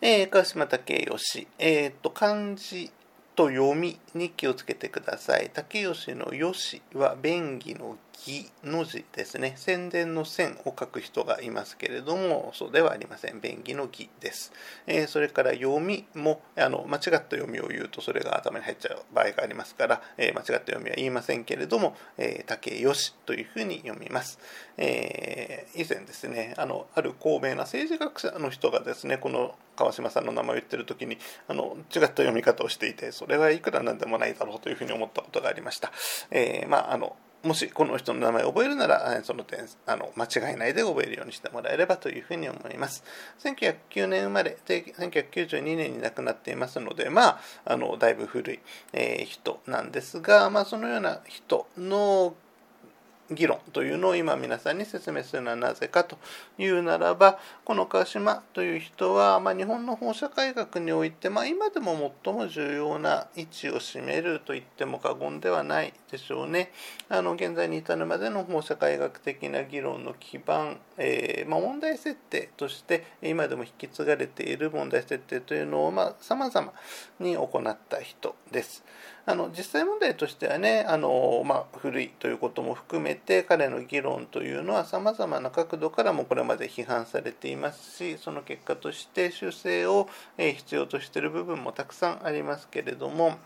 [0.00, 2.90] えー、川島武義、えっ、ー、と、漢字
[3.34, 5.50] と読みに気をつけてください。
[5.52, 9.54] 武義の義は便宜の義の字ですね。
[9.56, 13.40] 宣伝の線を書く人がいますけれども、そうではありません。
[13.40, 14.52] 便宜の義です。
[14.86, 24.38] えー、それから読みもあの間違った読みを言うとそれが頭に入っちゃう場合がありますから、えー、間違った読みは言いませんけれども、えー、武義というふうに読みます。
[24.76, 31.16] えー、以前ですね、あのある高名な政治学者の人がですね、この川島さんの名前を言ってる時に
[31.48, 35.90] あの違った読み方をしていてそれはいくらなんでもないだろうというふうに思ったことがありました。
[36.30, 43.02] えー、まああのもしこの人の名前を覚えるなら、その点、あの、間違いないで覚えるようにしてもらえればというふうに思います。
[43.42, 48.60] 1909年生まれで、1992年に亡くなっていますので、まあ、あの、だいぶ古い、
[48.92, 52.34] えー、人なんですが、まあ、そのような人の
[53.30, 56.18] 議論というのを今皆さんに説明するのはなぜかと
[56.58, 66.72] いうならばこの川島という人は、まあ、日本の法社会学において、まあ、今でも最も重要な位置を占めると言っても過言ではないでしょうね。
[67.08, 76.72] あの現在に至るまでの法社会学的な議論の基盤、えー、まあ、問題設定として今でも引き継がれている問題設定というのをさまざ、ま
[77.20, 78.84] に行った人です。
[79.30, 93.38] あの実際問題としてはねあの、まあ、古いということも含めて彼の議論というのはさまざまな角度からもこれまで批判されていますしその結果として修正を必要としている部分もたくさんありますけれども。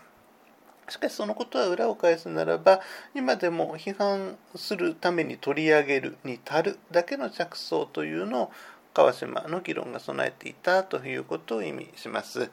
[0.87, 2.79] しかしそのことは裏を返すならば
[3.15, 8.51] 今でも批判するために取り上げるに足るだけの着想というのを
[8.93, 12.51] 川島の議論が備えていたということを意味します。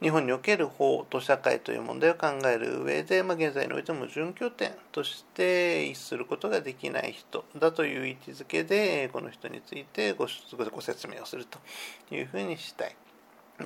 [0.00, 10.26] 日本における法と社会という問題を考える上で、まあ、現在においても準拠点として逸することができない人だという位置づけでこの人についてご
[10.72, 11.58] ご説明をすると
[12.14, 12.96] いうふうにしたい。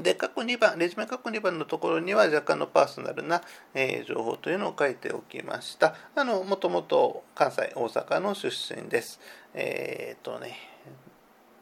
[0.02, 3.42] で、過去2番、レジュメ過去2番のところには若干のパーソナルな、
[3.74, 5.94] えー、情報というのを書いておきました。
[6.16, 9.20] あの、もともと関西、大阪の出身です。
[9.54, 10.73] えっ、とね、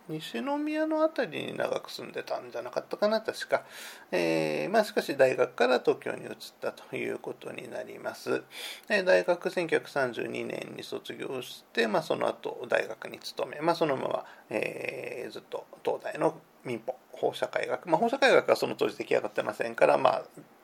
[0.09, 3.63] 西宮の辺りに長く住んでたんじゃなかったかな確か、
[4.11, 8.43] えー、まあ、しかし大学から東京に移ったということになります、
[8.89, 20.23] えー、大学1932年に卒業して、まあ、その後大学に勤め、まあ、そのまま、えー、ずっと東大の民法法社会学、まあ、法社会学はその当時出来上がってませんから、まあ、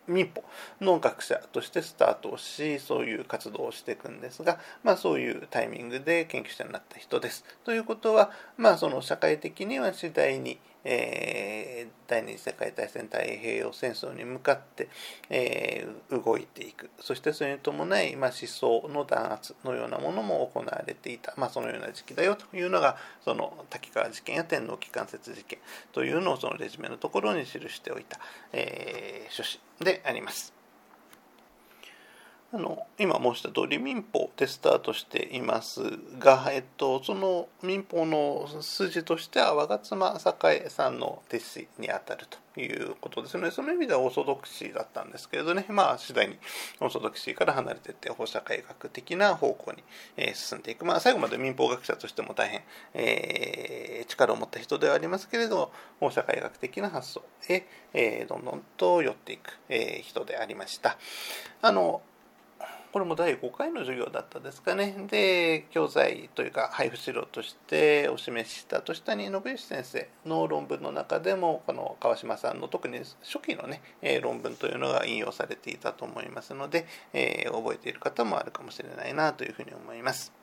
[0.08, 0.42] 民法
[0.80, 7.44] の学者としてスタートをしそういう活動をしていくんですが、まあ、そういうタイミングで研究者になった人です。
[7.64, 14.88] ということは、まあ、その社会的には次第に、えー、第二次世界大戦太平洋戦争に向かって、
[15.30, 25.58] えー、動いていくそしてそれに伴い、まあ、思想の弾圧のようなものも行われていた、まあ、そのような時期だよというのがその滝川事件や天皇機関節事件
[25.92, 28.18] というのをそのレジュメのところに記しておいた、
[28.52, 30.57] えー、書誌であります。
[32.50, 35.82] あの今申した通り民法でスタートしています
[36.18, 43.50] が、えっと、その民法の筋としては我妻栄さんの弟子にあたるということですね。
[43.50, 45.66] その意味ではオーソドクシーだったんですけれどね。
[45.68, 46.38] まあ次第に
[46.80, 49.84] オーソドクシーから離れていって法社会学的な方向に、
[50.16, 52.62] えー、進んでいく、まあ、最後まで民法学者としても大変、
[52.94, 55.70] えー、力を持った人ではありますけれど
[56.00, 60.96] 法社会学的な発想へ、えー、どんどんと寄っていく、えー、人でありました。
[61.60, 62.00] あの
[62.92, 65.06] これも第5回の授業だったですかね。
[65.10, 80.37] で、教材というか配布資料としてお示ししたとしたに信義先生の論文の中でも、この川島さんの特に初期のね、え論文というのが引用されていたと思いますので、えー、覚えている方もあるかもしれないなというふうに思います。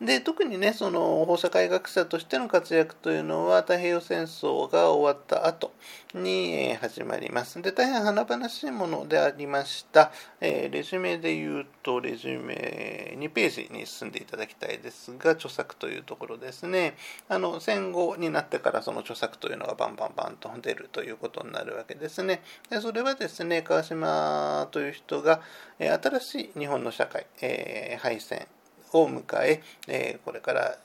[0.00, 5.72] で特にねその放射会学者としての活躍というのは太平洋戦争が終わった後
[6.14, 7.60] に、始まります。
[7.60, 16.96] で大変華々しいものでありました、えー、レジュメで言うとレジュメ2ページに進んでいただきたいですが著作というところですね。
[17.28, 22.42] あの戦後になってからその著作というのがバンバンバンと出るということになるわけですね。
[22.70, 25.40] でそれはですね川島という人が、
[25.78, 28.46] 新しい日本の社会、えー、敗戦
[28.92, 30.78] を迎ええこれから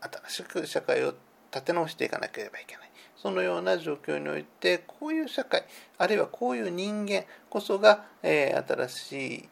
[0.00, 1.14] 新しく社会を
[1.52, 2.90] 立て直していかなければいけない。
[3.16, 5.64] そのような状況においてこういう社会
[5.98, 9.48] あるいはこういう人間こそが、え新しい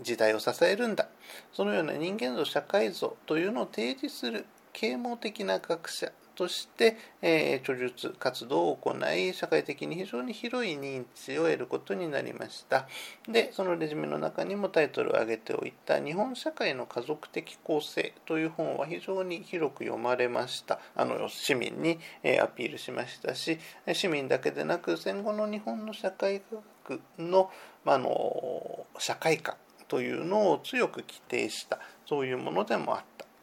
[0.00, 1.08] 時代を支えるんだ
[1.52, 12.88] そのような人間像社会像というのを提示する啓蒙的な学者として、え著述活動を行い社会的に非常に広い認知を得ることになりました
[13.28, 23.58] でそのレジュメの中にもタイトルを挙げておいた「日本社会の家族的構成」という本は非常に広く読まれましたあの市民に、えアピールしましたし
[23.92, 26.56] 市民だけでなく戦後の日本の社会科
[26.88, 27.50] 学の,、
[27.84, 29.56] まあの社会観
[29.88, 33.02] というのを強く規定したそういうものでもあっ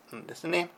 [0.09, 0.71] たんですね。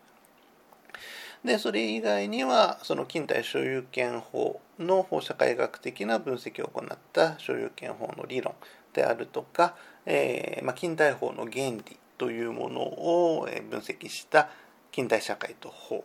[1.44, 8.56] でそれ以外にはその近代所有権法の法社会学的な分析を行った所有権法の理論
[8.94, 9.76] であるとか、
[10.06, 11.84] えー、まあ、近代法の原理
[12.18, 14.50] というものを分析した
[14.92, 16.04] 近代社会と法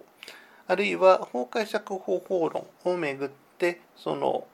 [0.66, 3.28] あるいは法解釈方法論をめぐっ
[3.58, 4.46] てその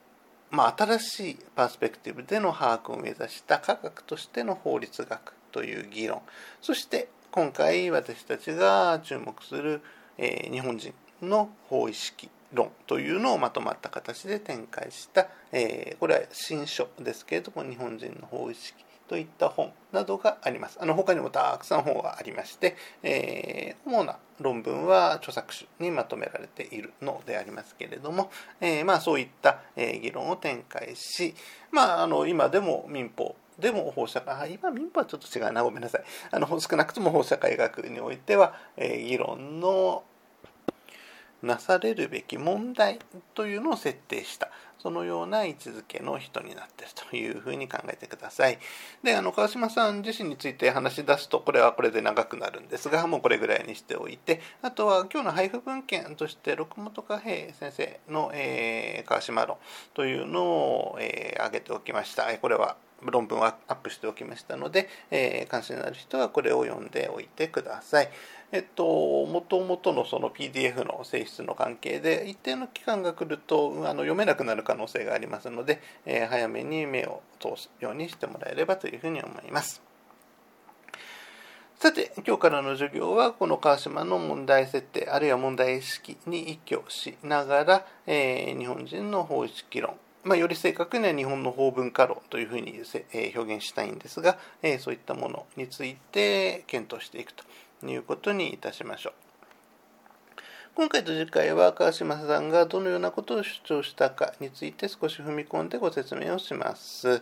[0.51, 6.21] まあ、新しいパースペクティブでの把握を目指した科学としての法律学という議論。
[6.61, 9.81] そして今回私たちが注目する
[10.21, 20.77] えー、日本人の法意識論というのをまとまった形で展開した、えー、これは新書ですけれども日本人の法意識といった本などがあります。
[20.79, 31.35] あの他にもたくさん本がありまして、えー、主な論文は著作集にまとめられているのでありますけれども、えー、まあそういった、え議論を展開し、
[31.71, 40.03] まあ、あの今でも民法でも放射あ今民法はちょっと違うなごめんなさいあの少なくとも放射科医学においては、え、議論の
[41.41, 42.99] なされるべき問題
[43.33, 44.49] というのを設定した
[44.81, 48.57] そのような位置づけの人になっているというふうに考えてください。
[49.03, 59.57] で、あの、川島さん自身について話し出すと、これはこれで長くなるんですが、もうこれぐらいにしておいて、あとは今日の配布文献として、六本貨平先生の、えー、川島論
[59.93, 62.25] というのを、えー、挙げておきました。
[62.39, 62.75] これは
[63.05, 68.09] 論文をアップしておきましたので、えー、関心のある人はこれを読んでおいてください。
[68.53, 68.83] えっと、
[69.25, 79.81] もともとのその PDF の性質の関係で、一定の期間が来るとあの読めなくなる可能性がありますので、えー、早めに目を通すようにしてもらえればというふうに思います。
[81.79, 92.79] さて、今日からの授業は、この川島の問題設定、あるいは問題意識に依拠しながら、えー、日本人の法意識論、まあ、より正確には日本の法文化論というふうに、
[93.13, 97.43] え表現したいんですが、えそういったものについて検討していくと
[97.89, 99.13] いうことにいたしましょう。
[100.73, 107.21] 今回と次回は川島さんがどのようなことを主張したかについて少し踏み込んでご説明をします。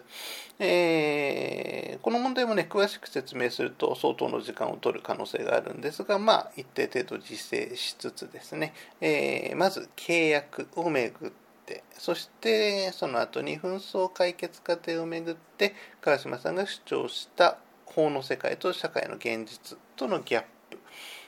[0.59, 11.31] えー、この問題もね、詳しく説明すると相当の時間を取る可能性があるんですが、まあ、一定程度実践しつつですね、えー、まず契約をめぐっ
[11.65, 17.57] て、そしてその後に紛争解決過程をめぐって川島さんが主張した
[17.87, 20.79] 法の世界と社会の現実とのギャップ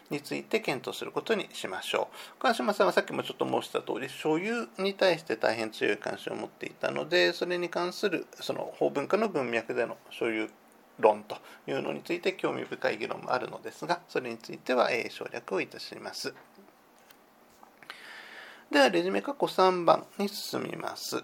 [0.09, 2.41] について検討することにしましょう。
[2.41, 10.49] 川島さんはさっきもちょっと申した通り、所有に対して大変強い関心を持っていたので、それに関するその法文化の文脈での所有
[10.99, 16.33] 論というのについて興味深い議論もあるのですが、それについては省略をいたします。
[18.71, 21.21] では、レジュメ括弧3番に進みます。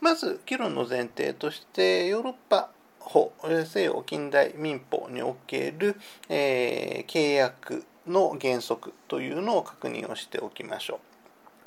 [0.00, 2.70] まず、議論の前提として、ヨーロッパ
[3.04, 3.32] 法、
[3.66, 5.96] 西洋近代民法における、
[6.28, 10.98] えー、契約の原則というのを確認をしておきましょう。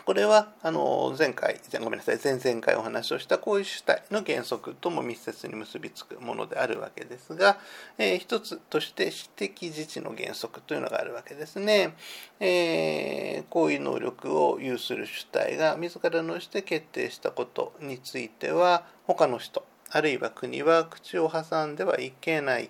[0.07, 7.57] これはあの前回、ごめんなさい、前々回お話をした行為主体の原則とも密接に結びつくものであるわけですが、
[7.97, 11.93] えー、一つとして私的自治の原則というのがあるわけですね。
[12.39, 22.69] えー、行為能力を有する主体が自らのして決定したことについては、他の人、あるいは国は口を挟んではいけない。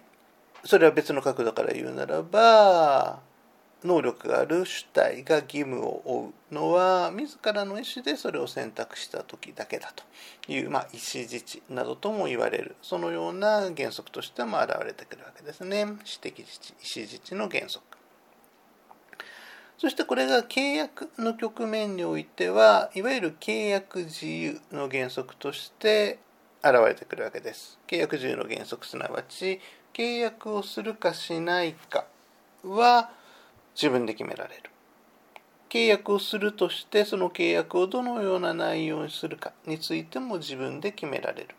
[0.64, 3.20] それは別の角度から言うならば、
[3.84, 10.04] 能力がある主体が義務を負うのは自らの意思でそれを選択した時だけだと
[10.52, 12.76] いう、まあ、意思自治などとも言われる。
[12.82, 15.86] そのような原則としても現れてくるわけですね。
[16.04, 17.86] 私的自治意思自治の原則。
[19.78, 26.18] そしてこれが契約の局面においてはいわゆる契約自由の原則として
[26.64, 29.60] 現れてくるわけです契約自由の原則すなわち
[29.94, 32.06] 契約をするかしないか
[32.64, 33.12] は
[33.76, 34.64] 自分で決められる。
[35.70, 41.50] 契約をするとしてその契約をどのような内容にするかについても自分で決められる。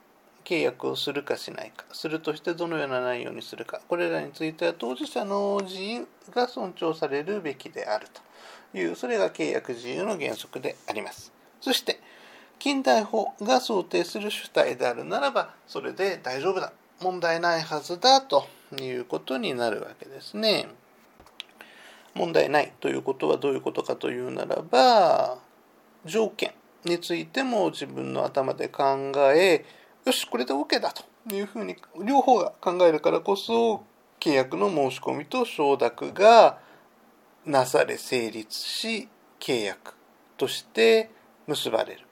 [0.44, 8.06] 契約をするかしないか、するとしてどのような内容にするか、これらについては当事者の自由が尊重されるべきである
[8.72, 11.32] という、それが契約自由の原則であります。
[11.60, 12.00] そして、
[12.58, 18.46] 近代法が想定する主体であるならば、それで大丈夫だ、問題ないはずだと
[18.80, 20.68] いうことになるわけですね。
[22.14, 25.38] 問題ないということはどういうことかというならば
[26.04, 26.52] 条件
[26.84, 29.64] についても自分の頭で考え
[30.04, 31.04] よしこれで OK だと。
[31.34, 33.84] いうふうに両方が考えるからこそ
[34.20, 36.58] 契約の申し込みと承諾が
[37.44, 39.94] なされ成立し契約
[40.36, 41.10] として
[41.46, 42.07] 結ばれる。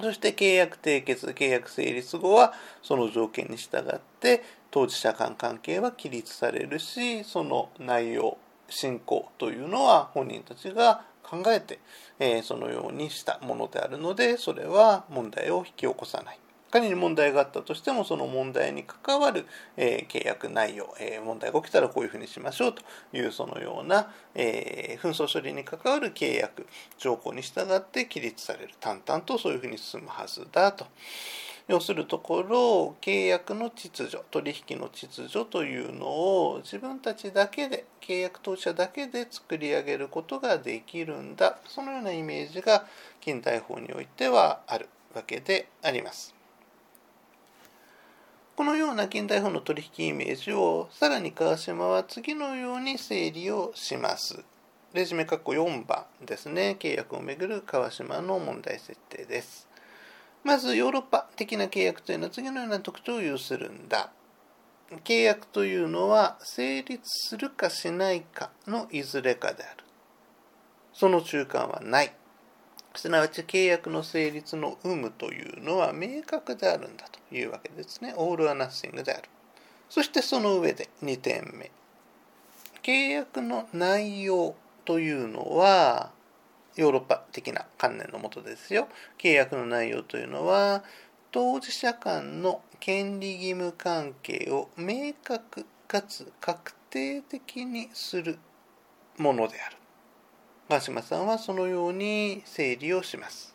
[0.00, 8.38] そして契約締結契約成立後はその条件に従って当事者間関係は起立されるしその内容
[8.68, 11.78] 進行というのは本人たちが考えて、
[12.18, 16.38] えー、そのようにしたものであるのでそれは問題を引き起こさない。
[16.74, 19.46] 仮に問題があったとしてもその問題に関わる、
[19.76, 22.82] えー、契約内容、えー、問題が起きたらこういうふうにしましょうと
[23.16, 26.66] いうそのような、え紛争処理に関わる契約
[26.98, 30.86] 条項に従って起立される淡々とそういうふうに進むはずだと。
[31.68, 42.84] 要するところ契約の秩序取引の秩序というのを自分たちだけで契約当事者だけで作り上げることができるんだそのようなイメージが
[43.20, 46.33] 近代法においてはあるわけであります。
[48.56, 54.44] このような近代法の取引イメージをさらに川島は次のように整理をします。
[54.92, 56.76] レジュメ括弧4番ですね。
[56.78, 59.66] 契約をめぐる川島の問題設定です。
[60.44, 64.12] まずヨーロッパ的な契約というのは次のような特徴を有するんだ。
[65.02, 69.84] 契約というのは成立するかしないかのいずれかである。
[70.92, 72.12] その中間はない。
[72.94, 78.14] すなわち契約の成立の有無というのは明確であるんだというわけですね。
[78.16, 79.28] オールはナッシングである。
[79.88, 81.70] そしてその上で2点目。
[82.82, 86.12] 契約の内容というのは、
[86.76, 88.88] ヨーロッパ的な観念のもとですよ。
[89.18, 90.84] 契約の内容というのは、
[91.30, 98.38] 当事者間の権利義務関係を明確かつ確定的にする
[99.18, 99.76] ものである。
[100.74, 103.54] 川島さんはそのように整理をします。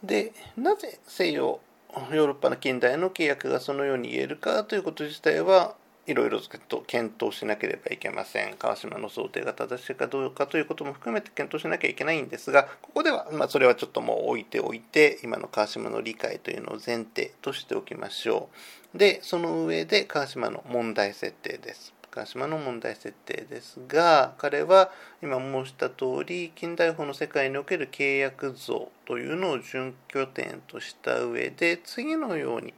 [0.00, 1.58] で、なぜ西洋、
[1.92, 5.74] ヨーロッパの近代の契約がそのように言えるかということ自体は
[6.06, 8.54] いろいろと検討しなければいけません。
[8.56, 18.48] 川島の想定が正しいかどうかということも含めて検討しなきゃいけないんですが、ここでは、まあ、それはちょっともう置いておいて、今の川島の理解というのを前提としておきましょ
[18.94, 18.98] う。
[18.98, 21.92] で、その上で川島の問題設定です。
[22.12, 24.90] 川島の問題設定ですが、彼は
[25.22, 32.74] 今申した通り、近代法の世界における契約像というのを準拠点とした上で、次のように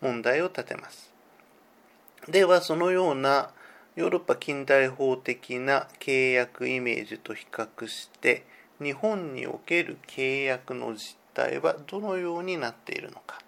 [0.00, 1.12] 問題を立てます。
[2.26, 3.50] ではそのような
[3.96, 8.46] ヨーロッパ近代法的な契約イメージと比較して
[8.80, 13.40] 日本における契約の実態はどのようになっているのか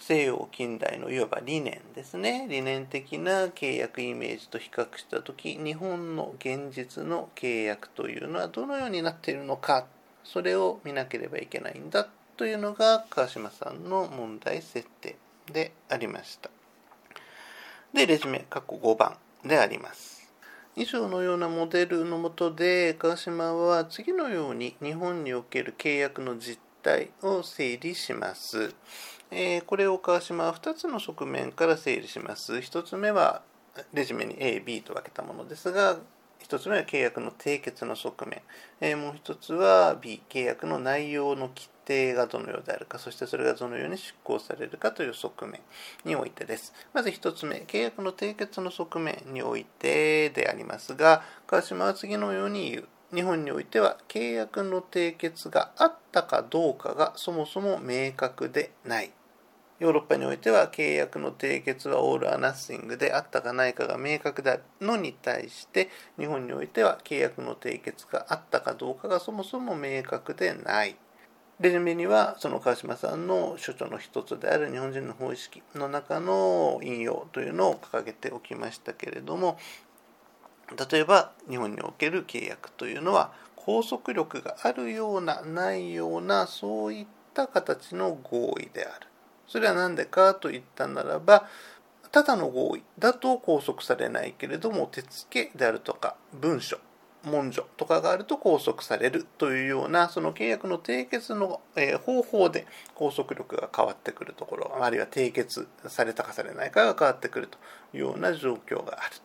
[0.00, 9.86] 西洋近代のいわば理念ですね理念的な契約イメージと比較した時日本の現実の契約というのはどのようになっているのか
[10.24, 15.16] それを見なければいけないんだというのが川島さんの問題設定
[15.52, 16.48] でありました。
[17.92, 20.32] で、レジュメ、過去5番であります。
[20.76, 28.74] 以上のようなモデルのもとで、川島は次のように日本における契約の実態を整理します。
[29.30, 32.54] え、これを川島は2つの側面から整理します。
[32.54, 33.42] 1つ目は
[33.92, 35.98] レジュメに A、B と分けたものですが、
[36.40, 38.42] 1つ目は契約の締結の側面、
[38.80, 45.60] え、もう1つは B、契約の内容の規定がどのようであるか、そしてそれがどのように執行されるかという側面
[46.04, 46.72] においてです。
[46.92, 52.88] まず1つ目、契約の締結の側面においてでありますが、川島は次のように言う。
[53.14, 59.10] 日本においては契約の締結があったかどうかがそもそも明確でない。
[59.80, 70.96] ヨーロッパにおいては契約の締結はオール・ア・ナッシングであったかないかが明確であるのに対して日本においては契約の締結があったかどうかがそもそも明確でない。
[71.60, 79.58] レジュメにはその川島さんの所長の一つである日本人の法意識の中の引用というのを掲げておきましたけれども
[80.90, 89.09] 例えば日本における契約というのは拘束力があるようなないようなそういった形の合意である。
[89.50, 91.48] それは何でかと言ったならば、
[92.12, 96.78] ただの合意だと拘束されないけれども、手付けであるとか、文書、
[97.24, 101.60] 文書とかがあると拘束されるというような、その契約の締結の
[102.06, 107.58] 方法で拘束力が変わってくるところ、あるいは締結されたかされないかが変わってくると
[107.92, 109.16] いうような状況がある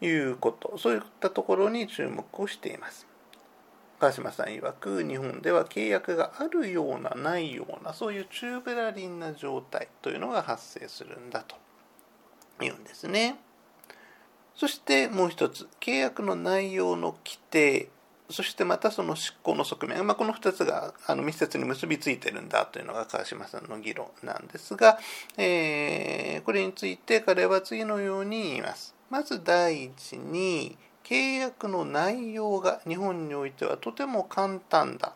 [0.00, 3.06] ということ、そういったところに注目をしています。
[4.02, 11.54] 川島さん曰く日本では契約があるようなないようなそういうチューブラリンな状態というのが発生するんだと
[12.58, 13.36] 言うんですね。
[14.56, 17.90] そしてもう一つ契約の内容の規定
[18.28, 24.98] そしてまたその執行の側面、まあ、この2つがあの密接に結びついてるんだというのが川島さんの議論なんですが、
[25.38, 28.96] えー、これについて彼は次のように言います。
[29.10, 30.76] まず第一に
[31.12, 35.12] 契約の内容が日本においてはとても簡単だ。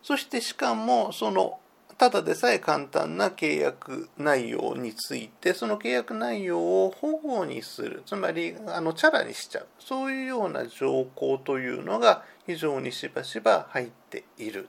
[0.00, 1.58] そしてしかもその
[1.98, 8.04] ただでさえ簡単な契約内容についてその契約内容を保護にする。
[8.06, 9.66] つまりあのチャラにしちゃう。
[9.80, 14.68] そういうような条項というのが非常にしばしば入っている。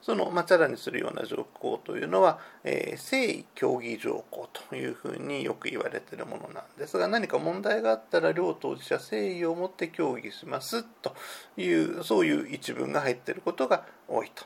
[0.00, 11.14] その、まあ、チャラにするような条項というのは、えー、誠意協議条項というふうによく言われているものなんですが、何か問題があったら両当事者誠意を持って協議しますと
[11.56, 14.44] いう、そういう一文が入っていることが多いと。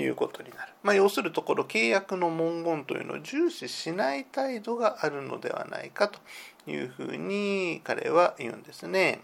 [0.00, 0.72] いうことになる。
[0.82, 6.18] まあ、要するところ契約の文言というのを重視しない態度があるのではないかと
[6.66, 9.20] いうふうに彼は言うんですね。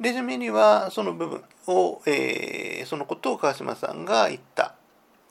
[0.00, 4.74] レジュメにはその部分を、えー、そのことを川島さんが言った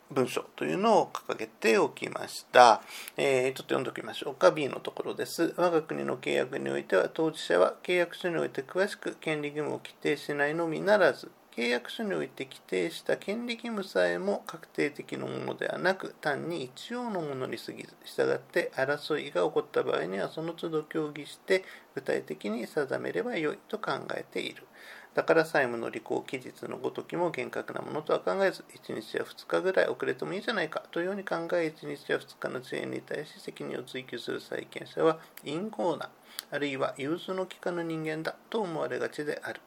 [0.09, 2.81] 文章というのを掲げておきました。
[3.17, 4.51] えー、ちょっと読んでおきましょうか。
[4.51, 5.53] B のところです。
[5.57, 24.63] 我が国の契約においては当事者は契約書において詳しく権利義務を規定しないのみならず、契約書において規定した権利義務さえも確定的なものではなく単に一応のものに過ぎず従って争いが起こった場合にはその都度協議して具体的に定めればよいと考えている。
[25.13, 36.09] だから債務の履行期日のごときも厳格なものとは考えず1日や2日ぐらい遅れてもいいじゃないかというように考え1日や2日の遅延に対し責任を追及する債権者は陰謀な
[36.49, 39.61] あるいは融通の利かぬ人間だと思われがちである。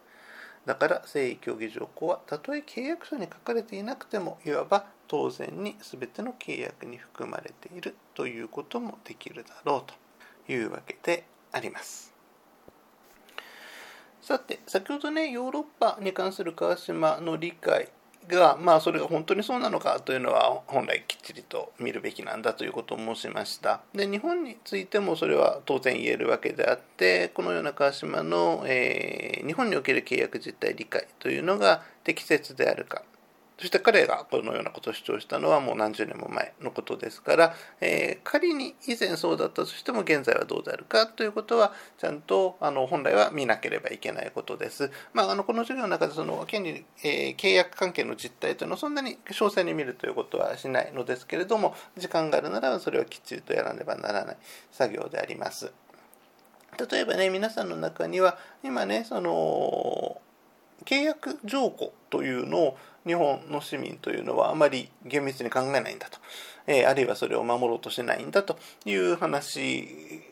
[0.67, 9.93] だから誠意協議条項はたとえ契約書に書かれていなくてもいわば当然に全ての契約に含まれているということもできるだろう
[10.47, 12.13] というわけであります。
[14.21, 17.89] さて先ほどねヨーロッパに関する川島の理解
[18.29, 23.81] が、まあ、それが本当にそうなのかというのは本来きっちりと見るべきなんだということを申しました。
[23.95, 33.03] で日本についてもそれは当然言えるわけであってこのような川島の、えー、日本における契約実態理解というのが適切であるか
[33.59, 44.91] そして彼がこのようなことを主張したのはもう何十年も前のことですから、えー、仮に以前そうだったとしても現在はどうであるかということはちゃんとあの本来は見なければいけないことです。
[45.15, 54.37] まあ、あのこの授業の中でその権利、えー、契約関係の実態というのをそんなに詳細に見るということはしないのですけれども時間があるならそれはきっちりとやらねばならない
[54.71, 55.73] 作業であります。
[56.91, 60.21] 例えばね皆さんの中には今ねその
[60.85, 66.19] 契約条項というのを日本の市民というのはあまり厳密に考えないんだと、
[66.67, 70.23] えー、あるいはそれを守ろうとしてないんだという話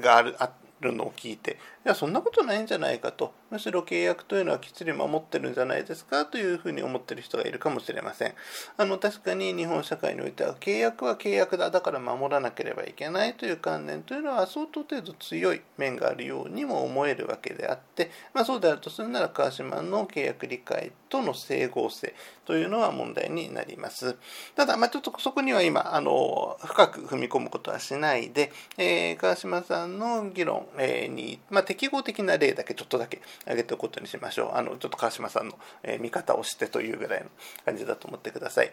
[0.00, 3.32] があるあるのを聞いていやそんなことないんじゃないかと。
[3.50, 6.24] むしろ契約というのはきっちり守ってるんじゃないですか？
[6.24, 8.34] というふうに思ってる人がいるかもしれません。
[8.78, 11.70] あの確かに日本社会においては契約は契約だ。
[11.70, 22.14] だから守らなければいけないという観念というのは相当程度強い面があるようにも思えるわけであって、まあ、そうであるとするなら川島の契約理解との整合性
[22.46, 24.16] というのは問題になります。
[24.56, 37.26] ただ、まあ、ちょっとそこには今あの深く踏み込むことはしないで、えー、川島さんの議論えに、まあ、適合的な例だけちょっとだけ挙げておくことにしましょうあのちょっと川島さんの、え見方をしてというぐらいの
[37.64, 38.72] 感じだと思ってください。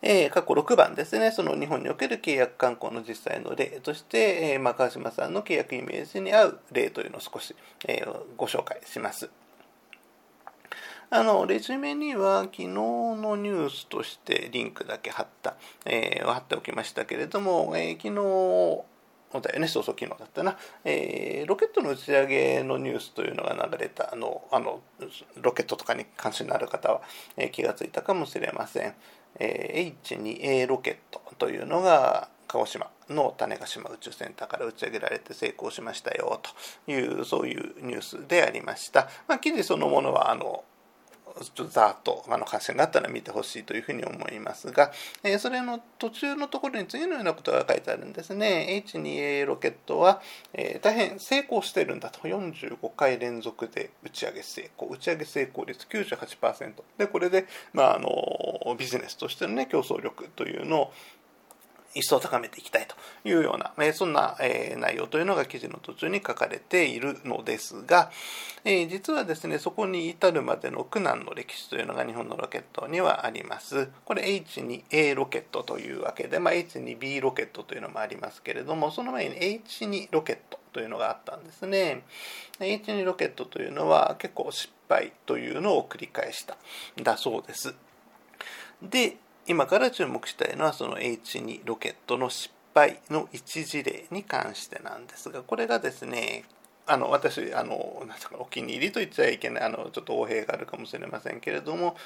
[0.00, 9.28] えー、過去6番ですね、その日本における契約慣行の実際の例として、えーまあ、川島さんの契約イメージに合う例というのを少し、えー、ご紹介します。
[11.10, 18.84] あの、レジュメには昨日のニュースとしてリンクだけ貼った、えー、貼っておきましたけれども、えー、昨日、
[19.42, 24.80] だよね、そうそう昨日だったな、えー、ロケットの打ち上げのニュースというのが流れたあのあの
[25.40, 27.02] ロケットとかに関心のある方は、
[27.36, 28.94] えー、気がついたかもしれません、
[29.38, 36.40] えー、H2A ロケットというのが鹿児島の種子島宇宙センターから打ち上げられて成功しましたよ
[36.86, 40.64] というそういうニュースでありました、まあ、記事そのものはあの
[41.44, 48.82] ちょっとざっとあの関心があったら見てほしいというふうに思いますが、えー、それの途中のところに次のようなことが書いてあるんですね。
[48.86, 50.20] H2A ロケットは、
[50.52, 52.20] えー、大変成功してるんだと。
[52.20, 54.90] 45回連続で打ち上げ成功。
[54.90, 56.72] 打ち上げ成功率98%。
[56.98, 60.92] で、これで、まあ、あのビジネスとしての、ね、競争力というのを
[61.94, 62.94] 一層高めていきたいと
[63.28, 68.10] いうような、えそんな、え内容というのが記事の途中に書かれているのですが、
[68.64, 73.88] え実はですね、そこに至るまでの苦難の歴史というのが日本のロケットにはあります。
[74.04, 82.04] これ H2A ロケットというわけで、まあ、H2B ロケットというのもありますけれども、その前に H2 ロケットというのがあったんですね。
[82.60, 86.56] H2 ロケットというのは結構失敗というのを繰り返した
[87.02, 87.74] だそうです。
[88.82, 89.16] で、
[89.48, 96.44] 今から注目したいのはその H2 ロケットの失敗の一事例に関してなんですがこれがですね
[96.86, 101.96] あの私あのなんかお気に入りと言っちゃいけないあのちょっと横柄があるかもしれませんけれども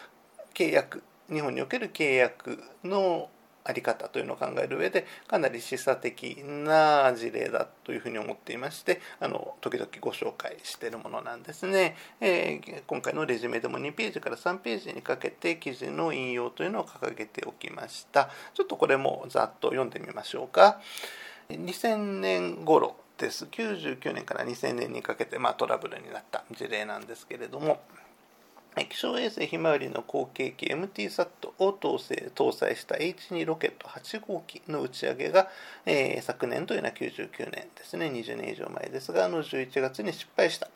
[0.55, 3.29] 契約日本における契約の
[3.65, 18.31] あり方というのを考える上でかなり示唆的な事例だというふうに思っていましてあの時々ご紹介しているものなんですね、えー、今回のレジュメでも2ページから3ページにかけて記事の引用というのを掲げておきました。
[18.55, 20.81] ちょっとこれもざっと読んでみましょうか。
[21.49, 23.45] 2000年頃です。
[23.47, 27.81] 99年から2000年にかけて、まあ、トラブルになった事例なんですけれども。
[28.89, 31.27] 気象衛星ひまわりの後継機 MTSAT
[31.59, 35.49] を搭載搭載した H2 ロケット8号機の打ち上げが、
[35.85, 40.71] えー、昨年というのは99年ですね、20年以上前ですが、あの11月に失敗した。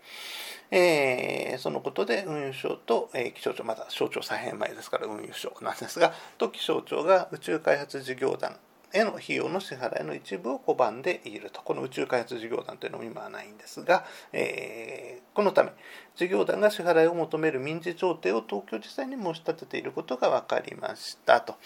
[0.70, 8.56] えー、そのことで運輸省と、えー、気象庁、まだ省庁再編前ですから運輸省なんですが、と気象庁が宇宙開発事業団
[8.96, 11.62] への費用の支払いの一部を拒んでいると。
[11.62, 15.72] この宇宙開発事業団というのも今はないんですが、えー、このため、
[16.16, 21.56] 事業団が支払いを求める民事調停を東京地裁に申し立てていることが分かりましたと。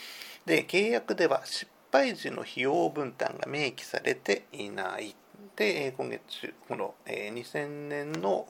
[0.44, 5.14] で、契約では失敗時の費用分担が明記されていない。
[5.56, 8.48] で、今月、この2000年の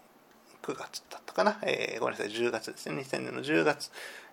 [0.62, 3.90] 9月だったかな、えー、ごめんなさい、10月ですね、2000年の10月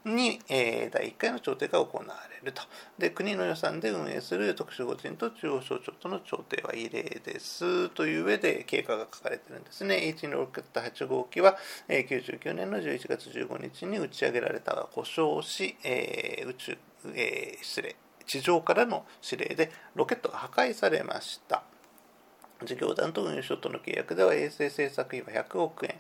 [0.08, 2.62] に、えー、第1回の調停が行われると。
[2.98, 10.14] で、国の予算で運営する特殊法人と中央省庁との調停は異例ですという上で経過が書かれてるんですね。
[10.18, 16.78] H2 ロケット8号機は、えー、99年の11月15日に打ち上げられたが故障し、えー、宇宙、
[17.14, 17.96] えー、失礼、
[18.26, 21.64] 地上からの指令でロケットが破壊されました。
[22.66, 25.96] 事業団と運輸省との契約では衛星製作費は100億円、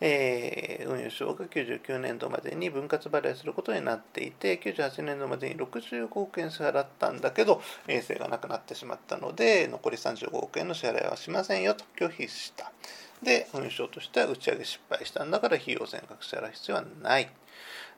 [0.00, 12.72] えー、運輸省が99年度までに分割払いすることになっていて98年度までに65億円支払ったんだけど衛星がなくなってしまったので残り35億円の支払いはしませんよと拒否した。
[13.22, 17.30] で運輸省としては打ち上げ失敗したんだから費用全額支払う必要はない。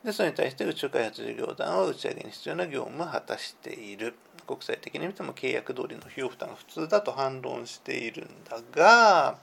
[0.03, 4.15] でそれに対して宇宙開発事業団は打ち上げに必要な業務を果たしている。
[4.45, 9.37] 国際的に見ても契約通りの費用負担が普通だと反論しているんだが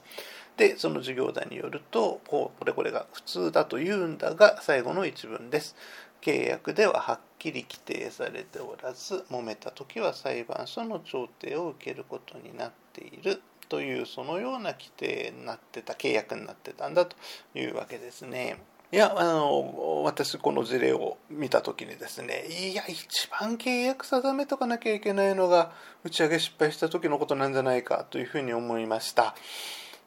[0.57, 5.75] でその事業団によるとこうこれこれが普通だというんだが最後の一文です
[6.21, 17.15] 契約でははっきり規定されておらず揉めた時は裁判所の調停を受けることになっているというそのような規定になってた契約になってたんだと
[17.55, 18.57] いうわけですね。
[18.93, 25.71] いや、あの、私この事例を見た時にですね、いや、一番契約定めとかなきゃいけないのが、
[26.03, 29.33] 打ち上げ失敗した時のことなんじゃないかというふうに思いました。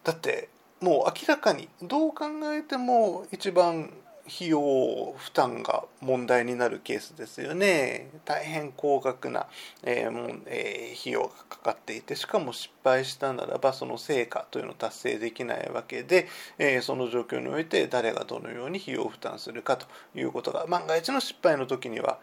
[0.02, 0.50] だって、
[0.82, 3.90] もう明らかに、どう考えても一番
[4.26, 8.10] 費用負担が問題になるケースですよね。
[8.24, 9.46] 大変高額な、
[9.82, 22.18] えーもえー、費用がかかっていてしかも失敗したならばその成果というのを達成できないわけで、えー、その状況において誰がどのように費用負担するかということが万が一の失敗の時には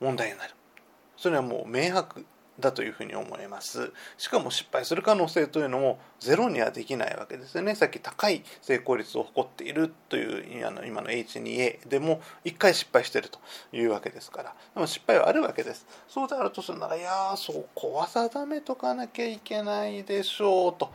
[0.00, 0.54] 問題になる。
[1.16, 2.24] それはもう明白
[2.60, 3.92] だというふうに思います。
[4.18, 7.74] しかも失敗する可能性というのもゼロにはできないわけですよね。
[7.74, 13.38] さっき高い成功率を誇っているという今の H2A でも1回失敗していると
[13.72, 14.54] いうわけですから。
[14.74, 15.86] でも失敗はあるわけです。
[16.08, 20.92] そうであるとするならいやそこは定めとかなきゃいけないでしょうと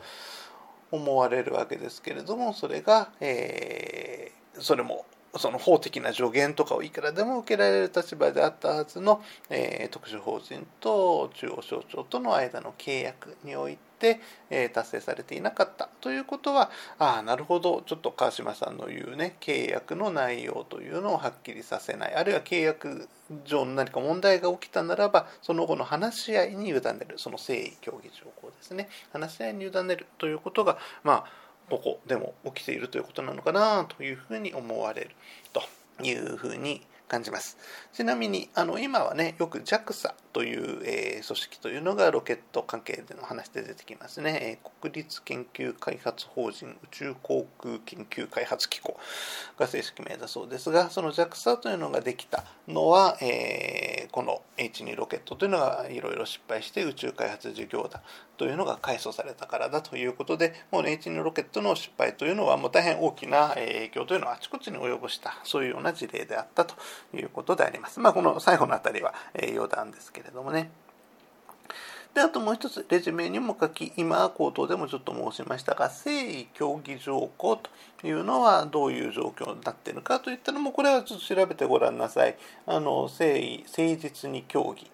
[0.90, 5.04] 思われるわけですけれどもそれが、えー、それも
[5.38, 14.20] その法的な助言とかをいくらでも受けられる立場であったはずの、えー、特殊法人と中央省庁との間の契約において、
[14.50, 17.82] え、達成されていなかったということはああなるほど。
[17.86, 22.14] ちょっと川島さんの言うね契約の内容というのをはっきりさせない。
[22.14, 23.08] あるいは契約
[23.44, 27.14] 上の何か問題が起きたならばその後の話し合いに委ねる。
[27.16, 28.88] その誠意協議条項ですね。
[29.12, 35.10] 話し合いに委ねるということがまあどこでも起きているということなのかなというふうに思われる
[35.52, 35.62] と
[36.02, 37.56] いうふうに感じます。
[37.92, 48.96] ちなみにあの今はねよく JAXA という、えー、組織というのがロケット関係での話で出てきますね、えー、国立研究開発法人宇宙航空研究開発機構
[49.58, 58.00] が正式名だそうですがその JAXA というのができたのは、えー、この H2 ロケットというのがいろいろ失敗して宇宙開発事業だ
[58.36, 66.76] というのが改装されたからだということでもう、ね、H2 ロケットの失敗というのはもう大変大きな影響というのをあちこちに及ぼしたそういうような事例であったと
[67.12, 67.98] いうことであります。
[67.98, 70.70] まあ、この最後のあたりは、え余談ですけれどもね。
[72.14, 77.60] であともう一つレジュメにも書き今口頭でもちょっと申しましたが誠意協議条項
[78.00, 82.36] というのはどういう状況になっているかといったのもこれはちょっと調べてごらんなさい。
[82.66, 84.90] あの誠意誠実に協議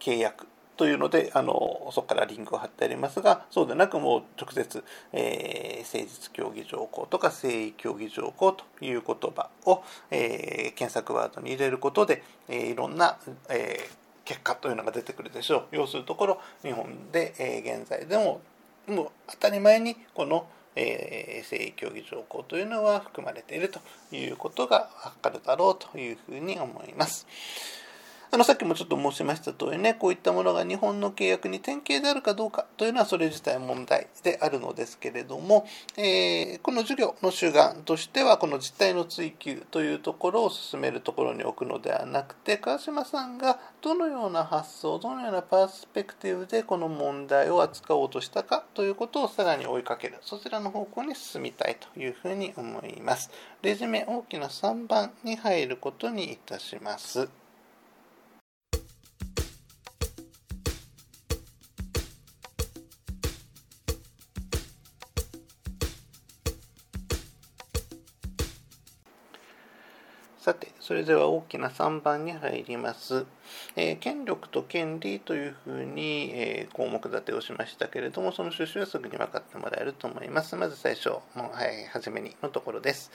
[0.00, 0.46] 契約
[0.76, 13.18] というのであのそこからリンクを貼ってありますがそうでなくもう直接、えー、誠実協議条項とか誠意協議条項という言葉を、えー、検索ワードに入れることで、えー、いろんな、
[13.48, 18.42] えー、結果というのが出てくるでしょう要するところ日本で、えー、現在でも
[18.86, 20.46] もう当たり前にこの
[20.76, 23.80] えー、誠意協議条項というのは含まれていると
[24.14, 27.26] いうことが分かるだろうというふうに思います。
[28.30, 35.66] あのさっきもちょっと申しました通りねこういったものが日本の契約に典型であるかどうかというのはそれ自体問題であるのですけれども、
[35.96, 53.30] えー、この授業の主眼としてはこの実態の追求というところを進めるところに置くのではなくて川島さんがどのような発想どのようなパースペクティブでこの問題を扱おうとしたかということをさらに追いかけるそちらの方向に進みたいというふうに思います。
[53.62, 57.28] レジュメ大きな3番に入ることにいたします。
[70.86, 73.26] それでは大きな3番に入ります。
[73.74, 80.54] えー、権力と権利というふうに、えー、項目立てをしましたけれども、その趣旨はすぐに分かってもらえると思います。
[80.54, 83.10] まず最初、もうはい、初めにのところです。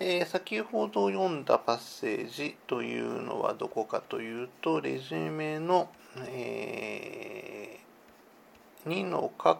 [0.00, 9.58] えー、先ほど読んだパッセージというのはどこかというと、レジュメの、えー、2の括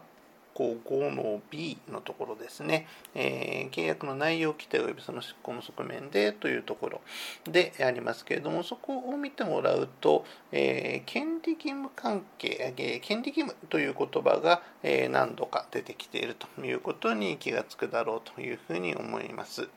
[0.55, 7.01] 項5の B のところですね、えー、契約の内容規定及びその執行の側面でというところ。
[7.45, 19.69] でありますけれども、そこを見てもらうと、えー、権利義務関係、えー、権利義務という言葉が、え何度か出てきているということに気がつくだろうというふうに思います。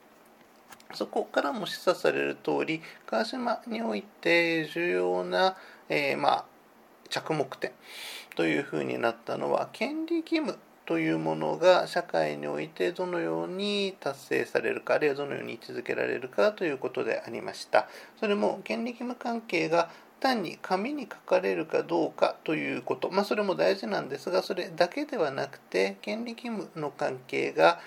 [0.94, 5.58] そこからも示唆される通り、川島において重要な、
[5.90, 6.46] えまあ、
[7.10, 7.72] 着目点。
[8.36, 17.88] というふうになったのは権利義務というものが社会においてどのように達成されるかあるいはどのように位置づけられるかということでありました。
[18.20, 27.80] それも権利義務関係が単に紙に書かれるかどうかということ、まあ、それも大事なんですがそれだけではなくて権利義務の関係が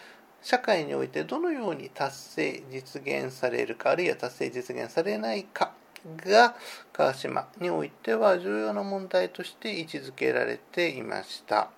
[0.42, 5.72] 社会においてどのように達成実現されるかあるいは達成実現されないか
[6.16, 6.54] が
[6.92, 11.70] 川島においては重要な問題として位置づけられていました。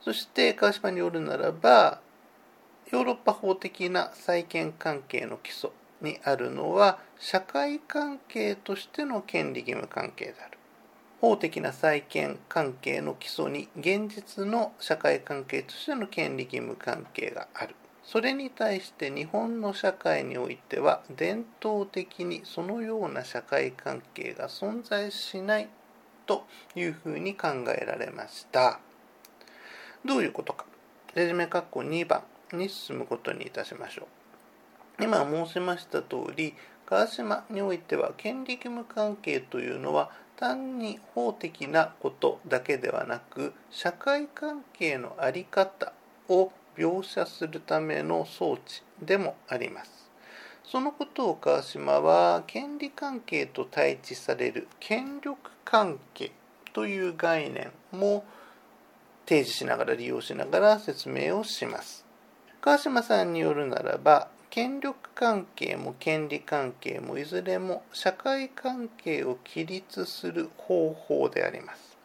[0.00, 2.00] そして川島によるならば
[2.90, 5.70] ヨーロッパ法的な債権関係の基礎
[6.00, 10.58] にあるのは社会関係としての権利義務関係である。
[11.20, 17.76] 法的な債権関係の基礎に現実の社会関係としての権利義務関係がある。
[18.04, 25.68] それに対して日本の社会においては伝統的にそのような社会関係が存在しない
[26.26, 26.44] と
[26.74, 28.80] いうふうに考えられました。
[30.04, 30.66] どういうことか。
[31.14, 32.22] レジュメ括弧2番
[32.52, 34.08] に進むことにいたしましょ
[35.00, 35.04] う。
[35.04, 36.54] 今申しました通り、
[36.86, 45.92] 川島においては権利義務関係というのは単に法的なことだけではなく社会関係の在り方
[46.28, 50.10] を描写するための装置でもあります。
[50.64, 56.32] そのことを川島は権利関係と対峙される権力関係
[56.72, 58.24] という概念も
[59.26, 62.04] 提示しながら利用しながら説明をします。
[62.60, 71.96] 川島さんによるならば権力関係も権利関係もいずれも社会関係を規律する方法であります。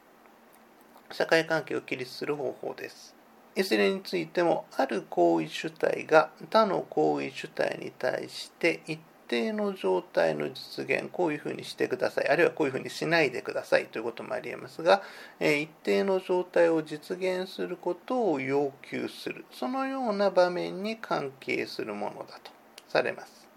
[1.12, 3.17] 社会関係を規律する方法です。
[3.58, 12.30] いずれについてもある行為主体が他の行為主体に対して一定の状態の実現こういうふうにしてください。
[12.30, 15.02] あるいはこういうふうにしないでくださいということもありえますが
[15.40, 19.44] 一定の状態を実現することを要求する。
[19.52, 22.52] そのような場面に関係するものだと
[22.88, 23.48] されます。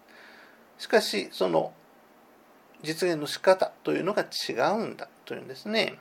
[0.79, 1.73] しかしその
[2.81, 5.99] 実現の仕方というのが違うんだというんですね。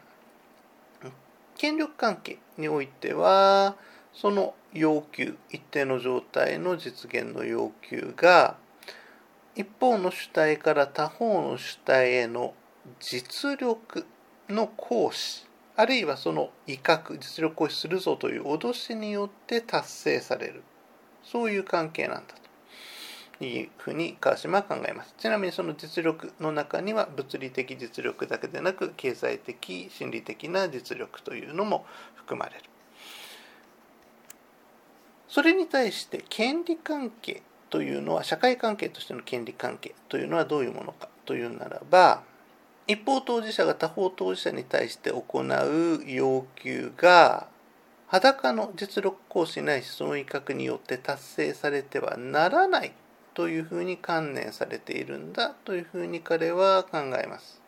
[1.58, 3.76] 権力関係においては
[4.12, 8.56] その要求一定の状態の実現の要求が
[9.54, 12.54] 一方の主体から他方の主体への
[13.00, 14.06] 実力
[14.48, 15.46] の行使
[15.76, 20.62] あるいはその威嚇実力行使するぞという脅しによって達成される。
[21.22, 22.34] そういう関係なんだ
[23.38, 25.14] というふうに川島は考えます。
[25.18, 32.69] ちなみにその実力の中には物理的実力だけでなく経済的心理的な実力というのも含まれる。
[35.30, 42.24] それに対して権利関係というのは社会関係としての権利関係というのはどういうものかというならば
[42.88, 47.46] 一方当事者が他方当事者に対して行う要求が
[48.08, 52.92] 裸の実力行使ないしその威嚇によって達成されてはならない
[53.34, 57.59] というふうに観念されているんだというふうに彼は考えます。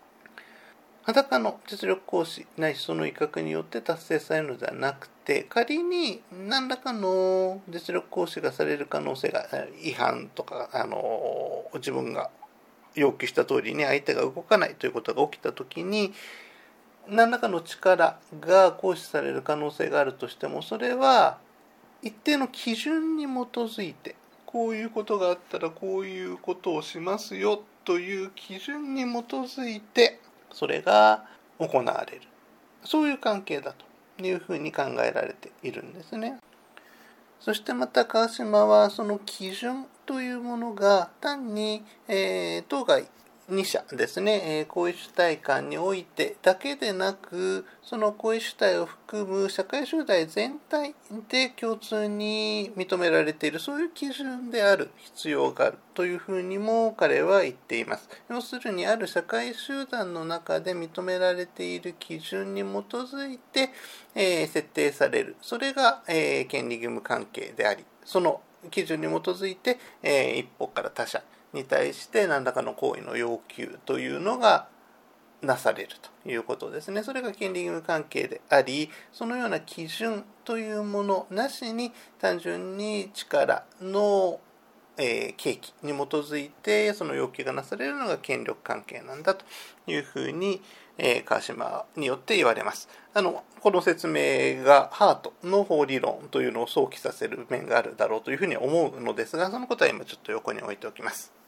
[1.04, 9.46] 裸の実力行使ないしその威嚇によって達成されるのではなくて仮に何らかの実力行使がされる可能性が
[9.82, 12.30] 違反とかあの自分が
[12.94, 16.12] 要求した通りに相手が動かないということが起きた時に
[17.08, 21.38] 何らかの力が行使される可能性があるとしてもそれは
[22.02, 24.14] 一定の基準に基づいて
[24.46, 30.20] こういうことがあったらこういうことをしますよという基準に基づいて
[30.52, 31.24] それが
[31.58, 32.22] 行われる
[32.84, 33.74] そういう関係だ
[34.18, 36.38] というふうに考えられているんですね。
[37.40, 43.08] そしてまた川島はその基準というものが単に、えー、当該
[43.50, 50.94] 2社ですね、え行為主体間においてだけでなく、その行為主体を含む社会集団全体
[51.28, 58.08] で共通に認められている、そういう基準である必要があるというふうにも彼は言っています。
[58.30, 63.70] 要するに、ある社会集団の中で認められている基準に基づいて、
[64.14, 65.36] えー、設定される。
[65.42, 68.40] それが、えー、権利義務関係であり、その
[68.70, 71.22] 基準に基づいて、えー、一方から他者
[71.52, 74.68] に対して何らかの行為の要求というのが
[75.42, 75.90] なされる
[76.22, 77.02] ということですね。
[77.02, 84.40] それが権利義務関係であり、そのような基準というものなしに単純に力の、
[84.96, 89.44] えー、契機に基づいてその要求がなされるのが権力関係なんだと
[89.86, 90.62] いうふうに、
[90.96, 92.88] えー、川島によって言われます。
[93.12, 101.41] あのこの説明がハートの法理論というのを想起させる面があるだろうというふうに思うのですが、そのことは今ちょっと横に置いておきます。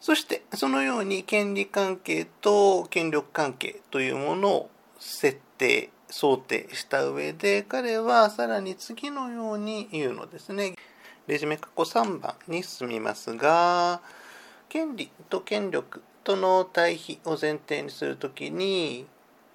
[0.00, 10.74] そしてそのように権利関係と権力関係というものを設定想定した上で彼はさらに次のように言うのですね。
[11.26, 14.00] レジュメ過去3番に進みますが
[14.68, 19.06] 権利と権力との対比を前提にするときに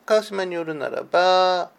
[0.06, 1.72] 川島によるならば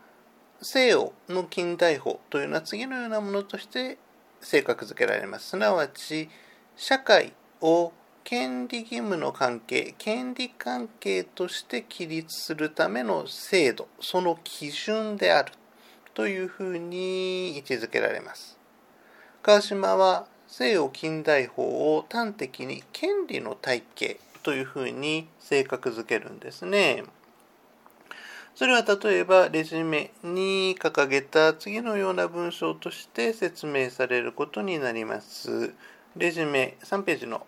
[0.60, 3.98] 西洋の近代法というのは次のようなものとして
[4.40, 5.50] 性格づけられます。
[5.50, 6.28] すなわち
[6.76, 7.92] 社会を
[8.28, 15.52] 権利義務の関係、権利関係として起立するための制度、その基準である
[16.12, 18.58] というふうに位置づけられます。
[19.44, 27.04] 川島は西洋近代法を端的に権利の体系というふうに性格づけるんですね。
[28.56, 35.72] それは例えばレジュメに掲げた次のような文章として説明されることになります。
[36.16, 37.46] レジュメ3ページの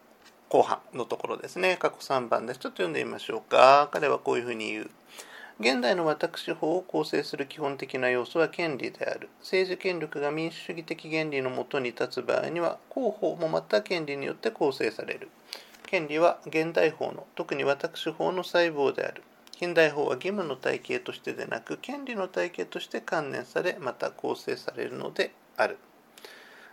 [0.49, 1.77] 後半のところですね。
[1.79, 2.59] 過去3番です。
[2.59, 3.91] ちょっと読んでみましょうか。
[3.93, 4.91] 彼はこういうふうに言う。
[5.61, 9.29] 現代の私法を構成する基本的な要素は権利である。
[9.41, 15.29] 政治権力が民主主義的原理のもとに立つ場合には、広報もまた権利によって構成される。
[15.85, 19.25] 権利は現代法の、特に私法の細胞である。
[19.51, 25.77] 近代法は義務の体系としてでなく、権利の体系として観念され、また構成されるのである。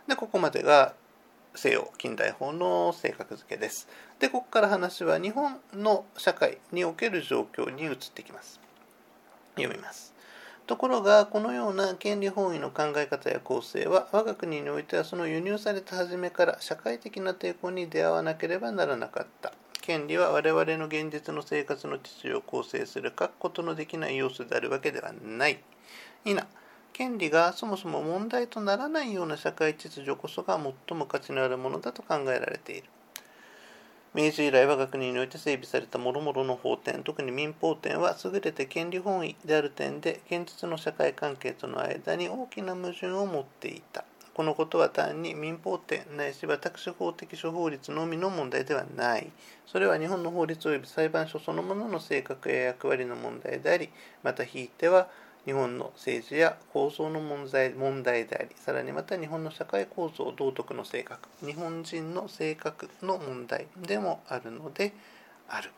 [0.06, 0.94] で、ここまでが
[1.56, 3.88] 西洋近代法の性格付けです。
[4.18, 8.60] で、ここから話は日本の社会における状況に移ってきます。
[9.56, 10.14] 読みます。
[10.66, 19.52] ところが、このような権利本位の考え方や構成は、我が国においてはその輸入された初めから社会的な抵抗に出会わなければならなかった。
[19.80, 25.60] 権利は我々の現実の生活の秩序を構成する書くことのできない要素であるわけではない。
[26.24, 26.48] いな。
[26.96, 32.84] 権利がそもそも問題とならないような社会秩序こそが最も価値のあるものだと考えられている。
[34.14, 44.06] 明治以来我が国において整備された諸々の法典、特に民法典は優れて権利本位である点で、現実の社会関係との間に大きな矛盾を持っていた。
[44.32, 49.30] このことは単に民法典ないし私法的諸法律のみの問題ではない。
[49.66, 53.90] それは日本の法律及び裁判所そのものの性格や役割の問題であり、
[54.22, 55.08] またひいては
[55.46, 64.92] 日本の政治や構造の問題問題であり、さらにまた日本の社会構造、道徳の性格、日本人の性格の問題でもあるので
[65.48, 65.70] ある。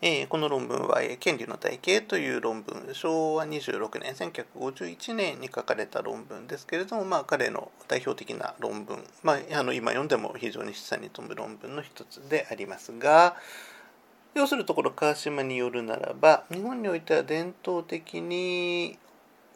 [0.00, 13.34] えー、この論文は、権利の体系という論文、昭和26年、1951年に書かれた論文ですけれども、まあ、彼の代表的な論文、まあ、あの今読んでも非常に示唆に富む論文の一つでありますが、
[14.38, 18.96] 要するところ川島によるならば日本においては伝統的に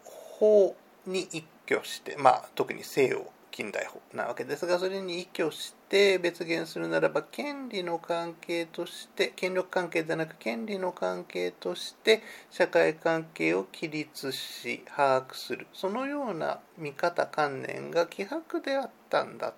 [0.05, 0.75] 法
[1.07, 12.21] に一挙してまあ特に西洋近代法なわけですがそれに一挙して別言するならば権利の関係として権力関係ではなく権利の関係として
[12.51, 19.53] 社会関係を起立し把握するそのような見方観念が希薄であったんだ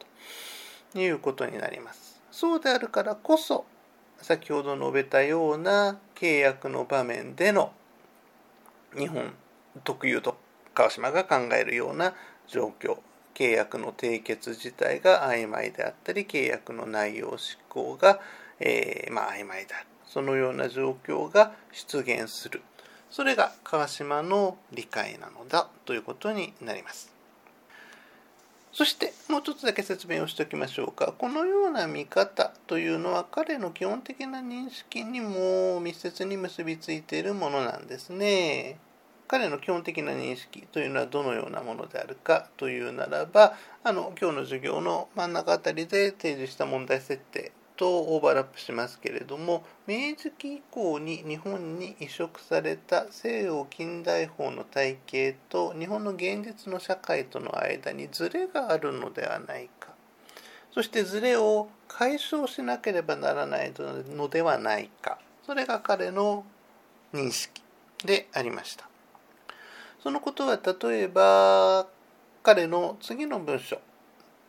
[0.92, 2.20] ということになります。
[2.30, 3.64] そうであるからこそ
[4.24, 7.72] 先ほど述べたような契約の場面での
[8.96, 9.34] 日本
[9.84, 10.38] 特有と
[10.72, 12.14] 川島が考えるような
[12.48, 12.96] 状況
[13.34, 18.18] 契約の締結自体が曖昧であったり契約の内容執行が、
[18.60, 22.62] えー、まあ、曖昧であるそのような状況が出現する。
[23.10, 27.13] それが川島の理解なのだということになります。
[28.74, 31.14] そしてもう一つだけ説明をしておきましょうか。
[31.16, 38.80] このような見方というのは彼の基本的な認識にも密接に結びついているものなんですね。
[39.28, 59.88] 彼の基本的な認識というのはどのようなものであるかというならば、あの今日の授業の真ん中あたりで提示した問題設定とオーバーラップしますけれども明治期以降に日本に移植された西洋近代法の体系と日本の現実の社会との間にズレがあるのではないか。
[60.72, 65.18] そしてズレを解消しなければならないのではないか。
[65.46, 66.44] それが彼の
[67.12, 67.62] 認識
[68.04, 68.88] でありました。
[70.02, 71.86] そのことは例えば
[72.42, 73.78] 彼の次の文章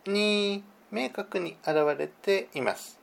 [0.05, 2.99] に明確に現れています。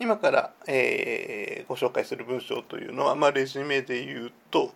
[0.00, 4.72] 今から、えー、ご紹介する文章というのは、まあ、レジュメで言うと、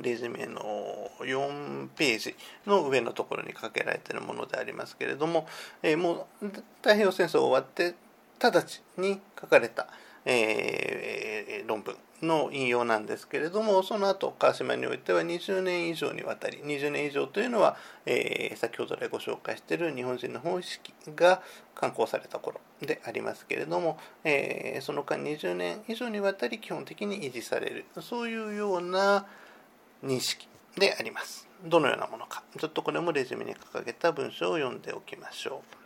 [0.00, 2.34] レジュメの4ページ
[2.66, 5.46] の上のところに書けられているものでありますけれども、
[5.82, 7.94] えー、もう太平洋戦争終わって
[8.40, 9.86] 直ちに書かれた、
[10.24, 21.42] えー、論文の引用なんですけれどもその後川島においては20年以上にわたり20年以上というのは、えー、先ほど来ご紹介している日本人の本式が
[21.74, 29.26] 刊行された頃でありますけれども、えー、その間20年以上にわたり基本的に維持されるそういうような
[30.04, 31.48] 認識であります。
[31.64, 35.79] どのようなものかちょっとこれもレジュメに掲げた文章を読んでおきましょう。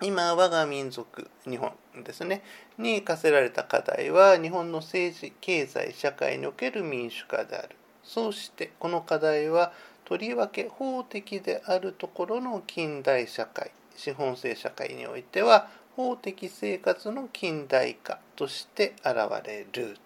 [0.00, 1.72] 今我が民族日本
[2.04, 2.42] ですね
[2.78, 7.70] に課せられた課題は日本の政治経済社会における民主化である
[8.04, 9.72] そうしてこの課題は
[10.04, 19.96] とりわけ法的であるところの近代社会資本制社会においては法的生活の近代化として現れる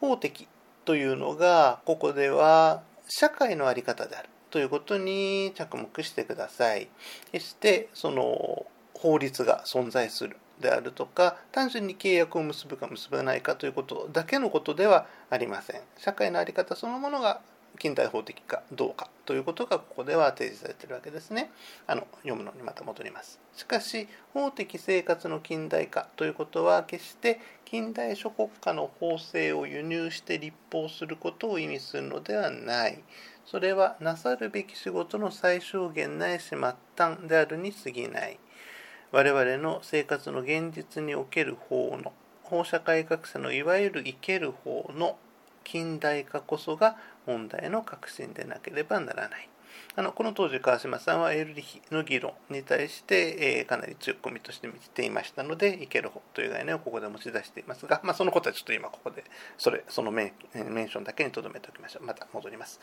[0.00, 0.48] 法的
[0.84, 6.88] というのがここでは社会の在り方であるということに着目してください。
[7.30, 8.66] 決してその
[9.02, 15.80] 法律が存在するであるとか単純に契約を結ぶか結ばないかということだけのことではありません。
[15.98, 17.40] 社会の在り方そのものが
[17.80, 21.50] 近代法的かどうかということがここでは提示されているわけですね。
[21.88, 23.40] あの読むのにまた戻ります。
[23.56, 33.02] しかし法的生活の近代化ということは決して近代諸国家の法制を輸入して立法することを意味するのではない。
[33.46, 36.58] それはなさるべき仕事の最小限ないし末
[36.96, 38.38] 端であるに過ぎない。
[39.12, 42.12] 我々の生活の現実における法の
[42.42, 45.18] 法社会学者のいわゆる生ける法の
[45.64, 49.48] 近代化こそが問題の核心でなければならない。
[49.94, 59.24] あのこの当時川島さんはエルリヒの議論に対して、えー、かなり強くコミットしてみていましたので、生ける方という概念をここで持ち出していますが、まあ、そのことはちょっと今ここで
[59.58, 62.06] それそのメンションだけにとどめておきましょう。
[62.06, 62.80] また戻ります。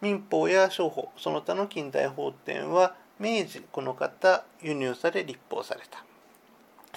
[0.00, 6.02] 民法や商法、その他の近代法典は明治この方輸入され立法された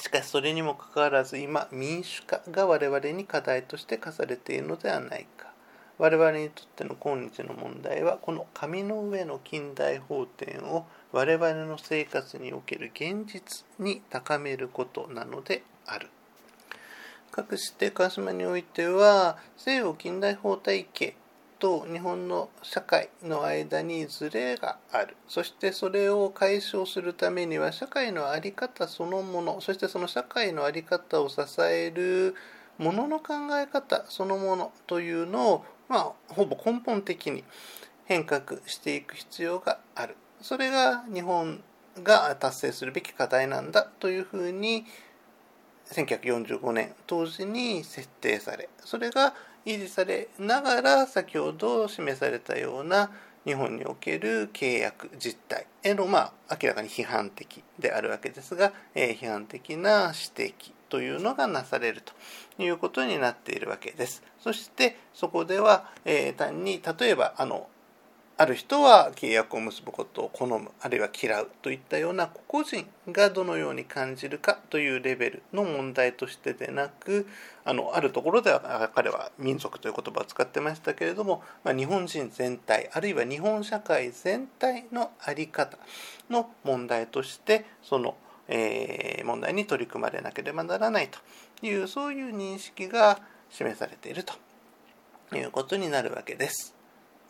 [0.02, 5.52] しかしそれにもかかわらず今民主化が我々に課題として課されているのではないか
[5.98, 16.08] 我々にとっての今日の問題はこの紙の上の近代法典を我々の生活における現実に高めることなのである。
[17.32, 21.16] かくして川島においては西洋近代法体系
[21.64, 25.16] と日本の社会の間にズレがある。
[25.30, 32.36] そしてそれを解消するためには社会の在り方そのものそしてその社会の在り方を支える
[32.78, 37.46] ものの考え方そのものというのを、まあ、ほぼ根本的に
[38.04, 40.18] 変革していく必要がある。
[40.42, 41.64] それが日本
[42.04, 44.84] が達成するべき課題なんだというふうに
[45.94, 49.34] 1945年当時に設定されそれが
[49.66, 53.12] 維持されながら先ほど示されたような
[53.46, 62.14] 日本における契約実態への、まあ、明らかに批判的であるわけですが、えー、批判的な指摘というのがなされると
[62.62, 64.24] いうことになっているわけです。
[64.40, 67.68] そしてそこでは、えー、単に例えばあの
[68.44, 77.26] ある人は契約を結ぶことを好むあるいは嫌うといったような個々人がどのように感じるかというレベルの問題としてでなく
[77.64, 85.78] あのあるところでは彼は民族という言葉を使ってましたけれども、まあ、日本人全体あるいは日本社会全体の在り方
[86.30, 88.18] の問題としてその、
[88.50, 94.34] えー、問題に取り組まれなければならないというそういう認識が示されていると
[95.34, 96.83] いうことになるわけです。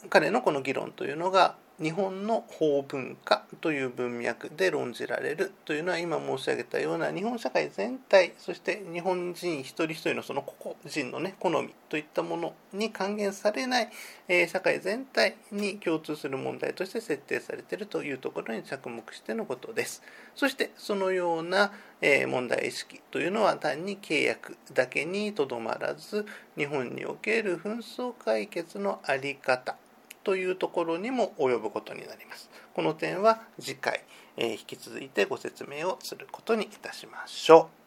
[0.09, 13.89] 彼のこの議論というのが日本の法文化という文脈で論じられるというのは今申し上げたような日本社会全体そして日本人一人一人のその個々人のね好みといったものに還元されない、
[14.27, 20.03] えー、社会全体に共通する問題として設定されているというところに着目してのことです。
[20.35, 21.71] そしてそのような、
[22.01, 26.25] えー、問題意識というのは単に契約だけにとどまらず
[26.55, 29.75] 日本における紛争解決の在り方
[30.23, 32.49] というところにも及ぶことになります。
[32.73, 34.03] この点は次回、
[34.37, 37.83] えー、引き続いてご説明をすることにいたしましょう。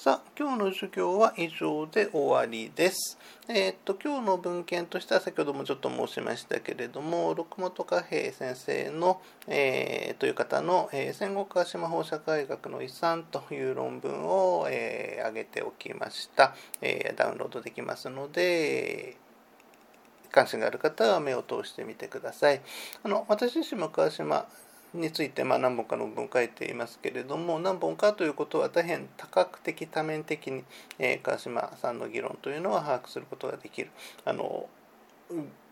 [0.00, 3.18] さあ、今日の授業は以上で終わりです。
[3.48, 17.16] えー、っと、今日の文献としては先ほどもちょっと申しましたけれども、六本貨幣先生の、えー、という方の、えー、戦国川島法社会学の遺産という論文を、えー、挙げておきました、えー。
[17.16, 19.16] ダウンロードできますので、
[20.30, 22.60] 関心がある方は目を通してみてください。
[23.02, 24.46] あの私自身も川島
[24.94, 30.64] についてまあ何本かの文を書いていますけれども何本かということは大変多角的多面的に、
[30.98, 33.90] えー、川島さんの議論というのは把握することができる。
[34.24, 34.68] あの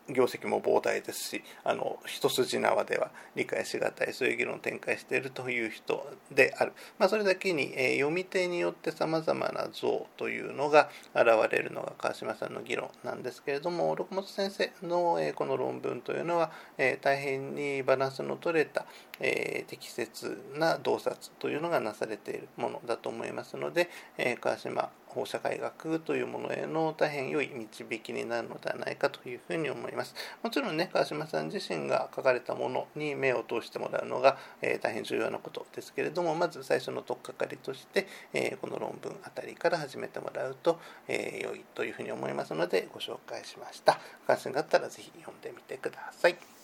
[0.08, 18.86] 業績も膨大ですしあの一筋縄では理解しがたいそういう議論を展開しているという人である、まあ、それだけに、えー、読み手によってさまざまな像というのが現れるのが川島さんの議論なんですけれども六本先生の、えー、この論文というのは、えー、大変にバランスの取れた、
[19.20, 23.88] え適切な洞察というのがなされているものだと思いますので、
[24.18, 30.14] え川島法社会学というものへの大変良い導きになるのではないかというふうに思います。
[30.42, 40.78] もちろんね、川島さん自身が書かれたものに目を通してもらうのが、えー、大変重要なことですけれども、まず最初の取っかかりとして、えー、この論文あたりから始めてもらうと、
[41.08, 43.98] えー、良いというふうに思いますのでご紹介しました。
[44.26, 46.55] 関心があったらぜひ読んでみてください。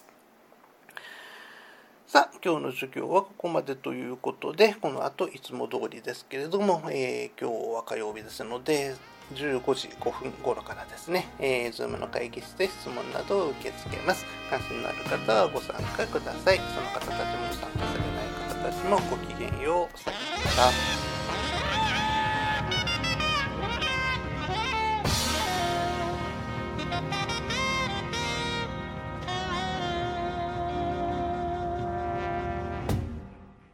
[2.12, 8.94] さあ、今日の授業はここまでということで、この後いつも通りですけれども、えー、今日は火曜日ですので、
[9.34, 14.26] 15時5分頃からですね、えー、Zoom の会議室で質問などを受け付けます。
[14.50, 16.58] 関心のある方はご参加ください。
[16.58, 17.16] その方たちも
[17.50, 19.98] 参加されない方たちもごきげんよう。
[19.98, 20.16] さよ
[20.54, 20.64] な
[21.06, 21.11] ら。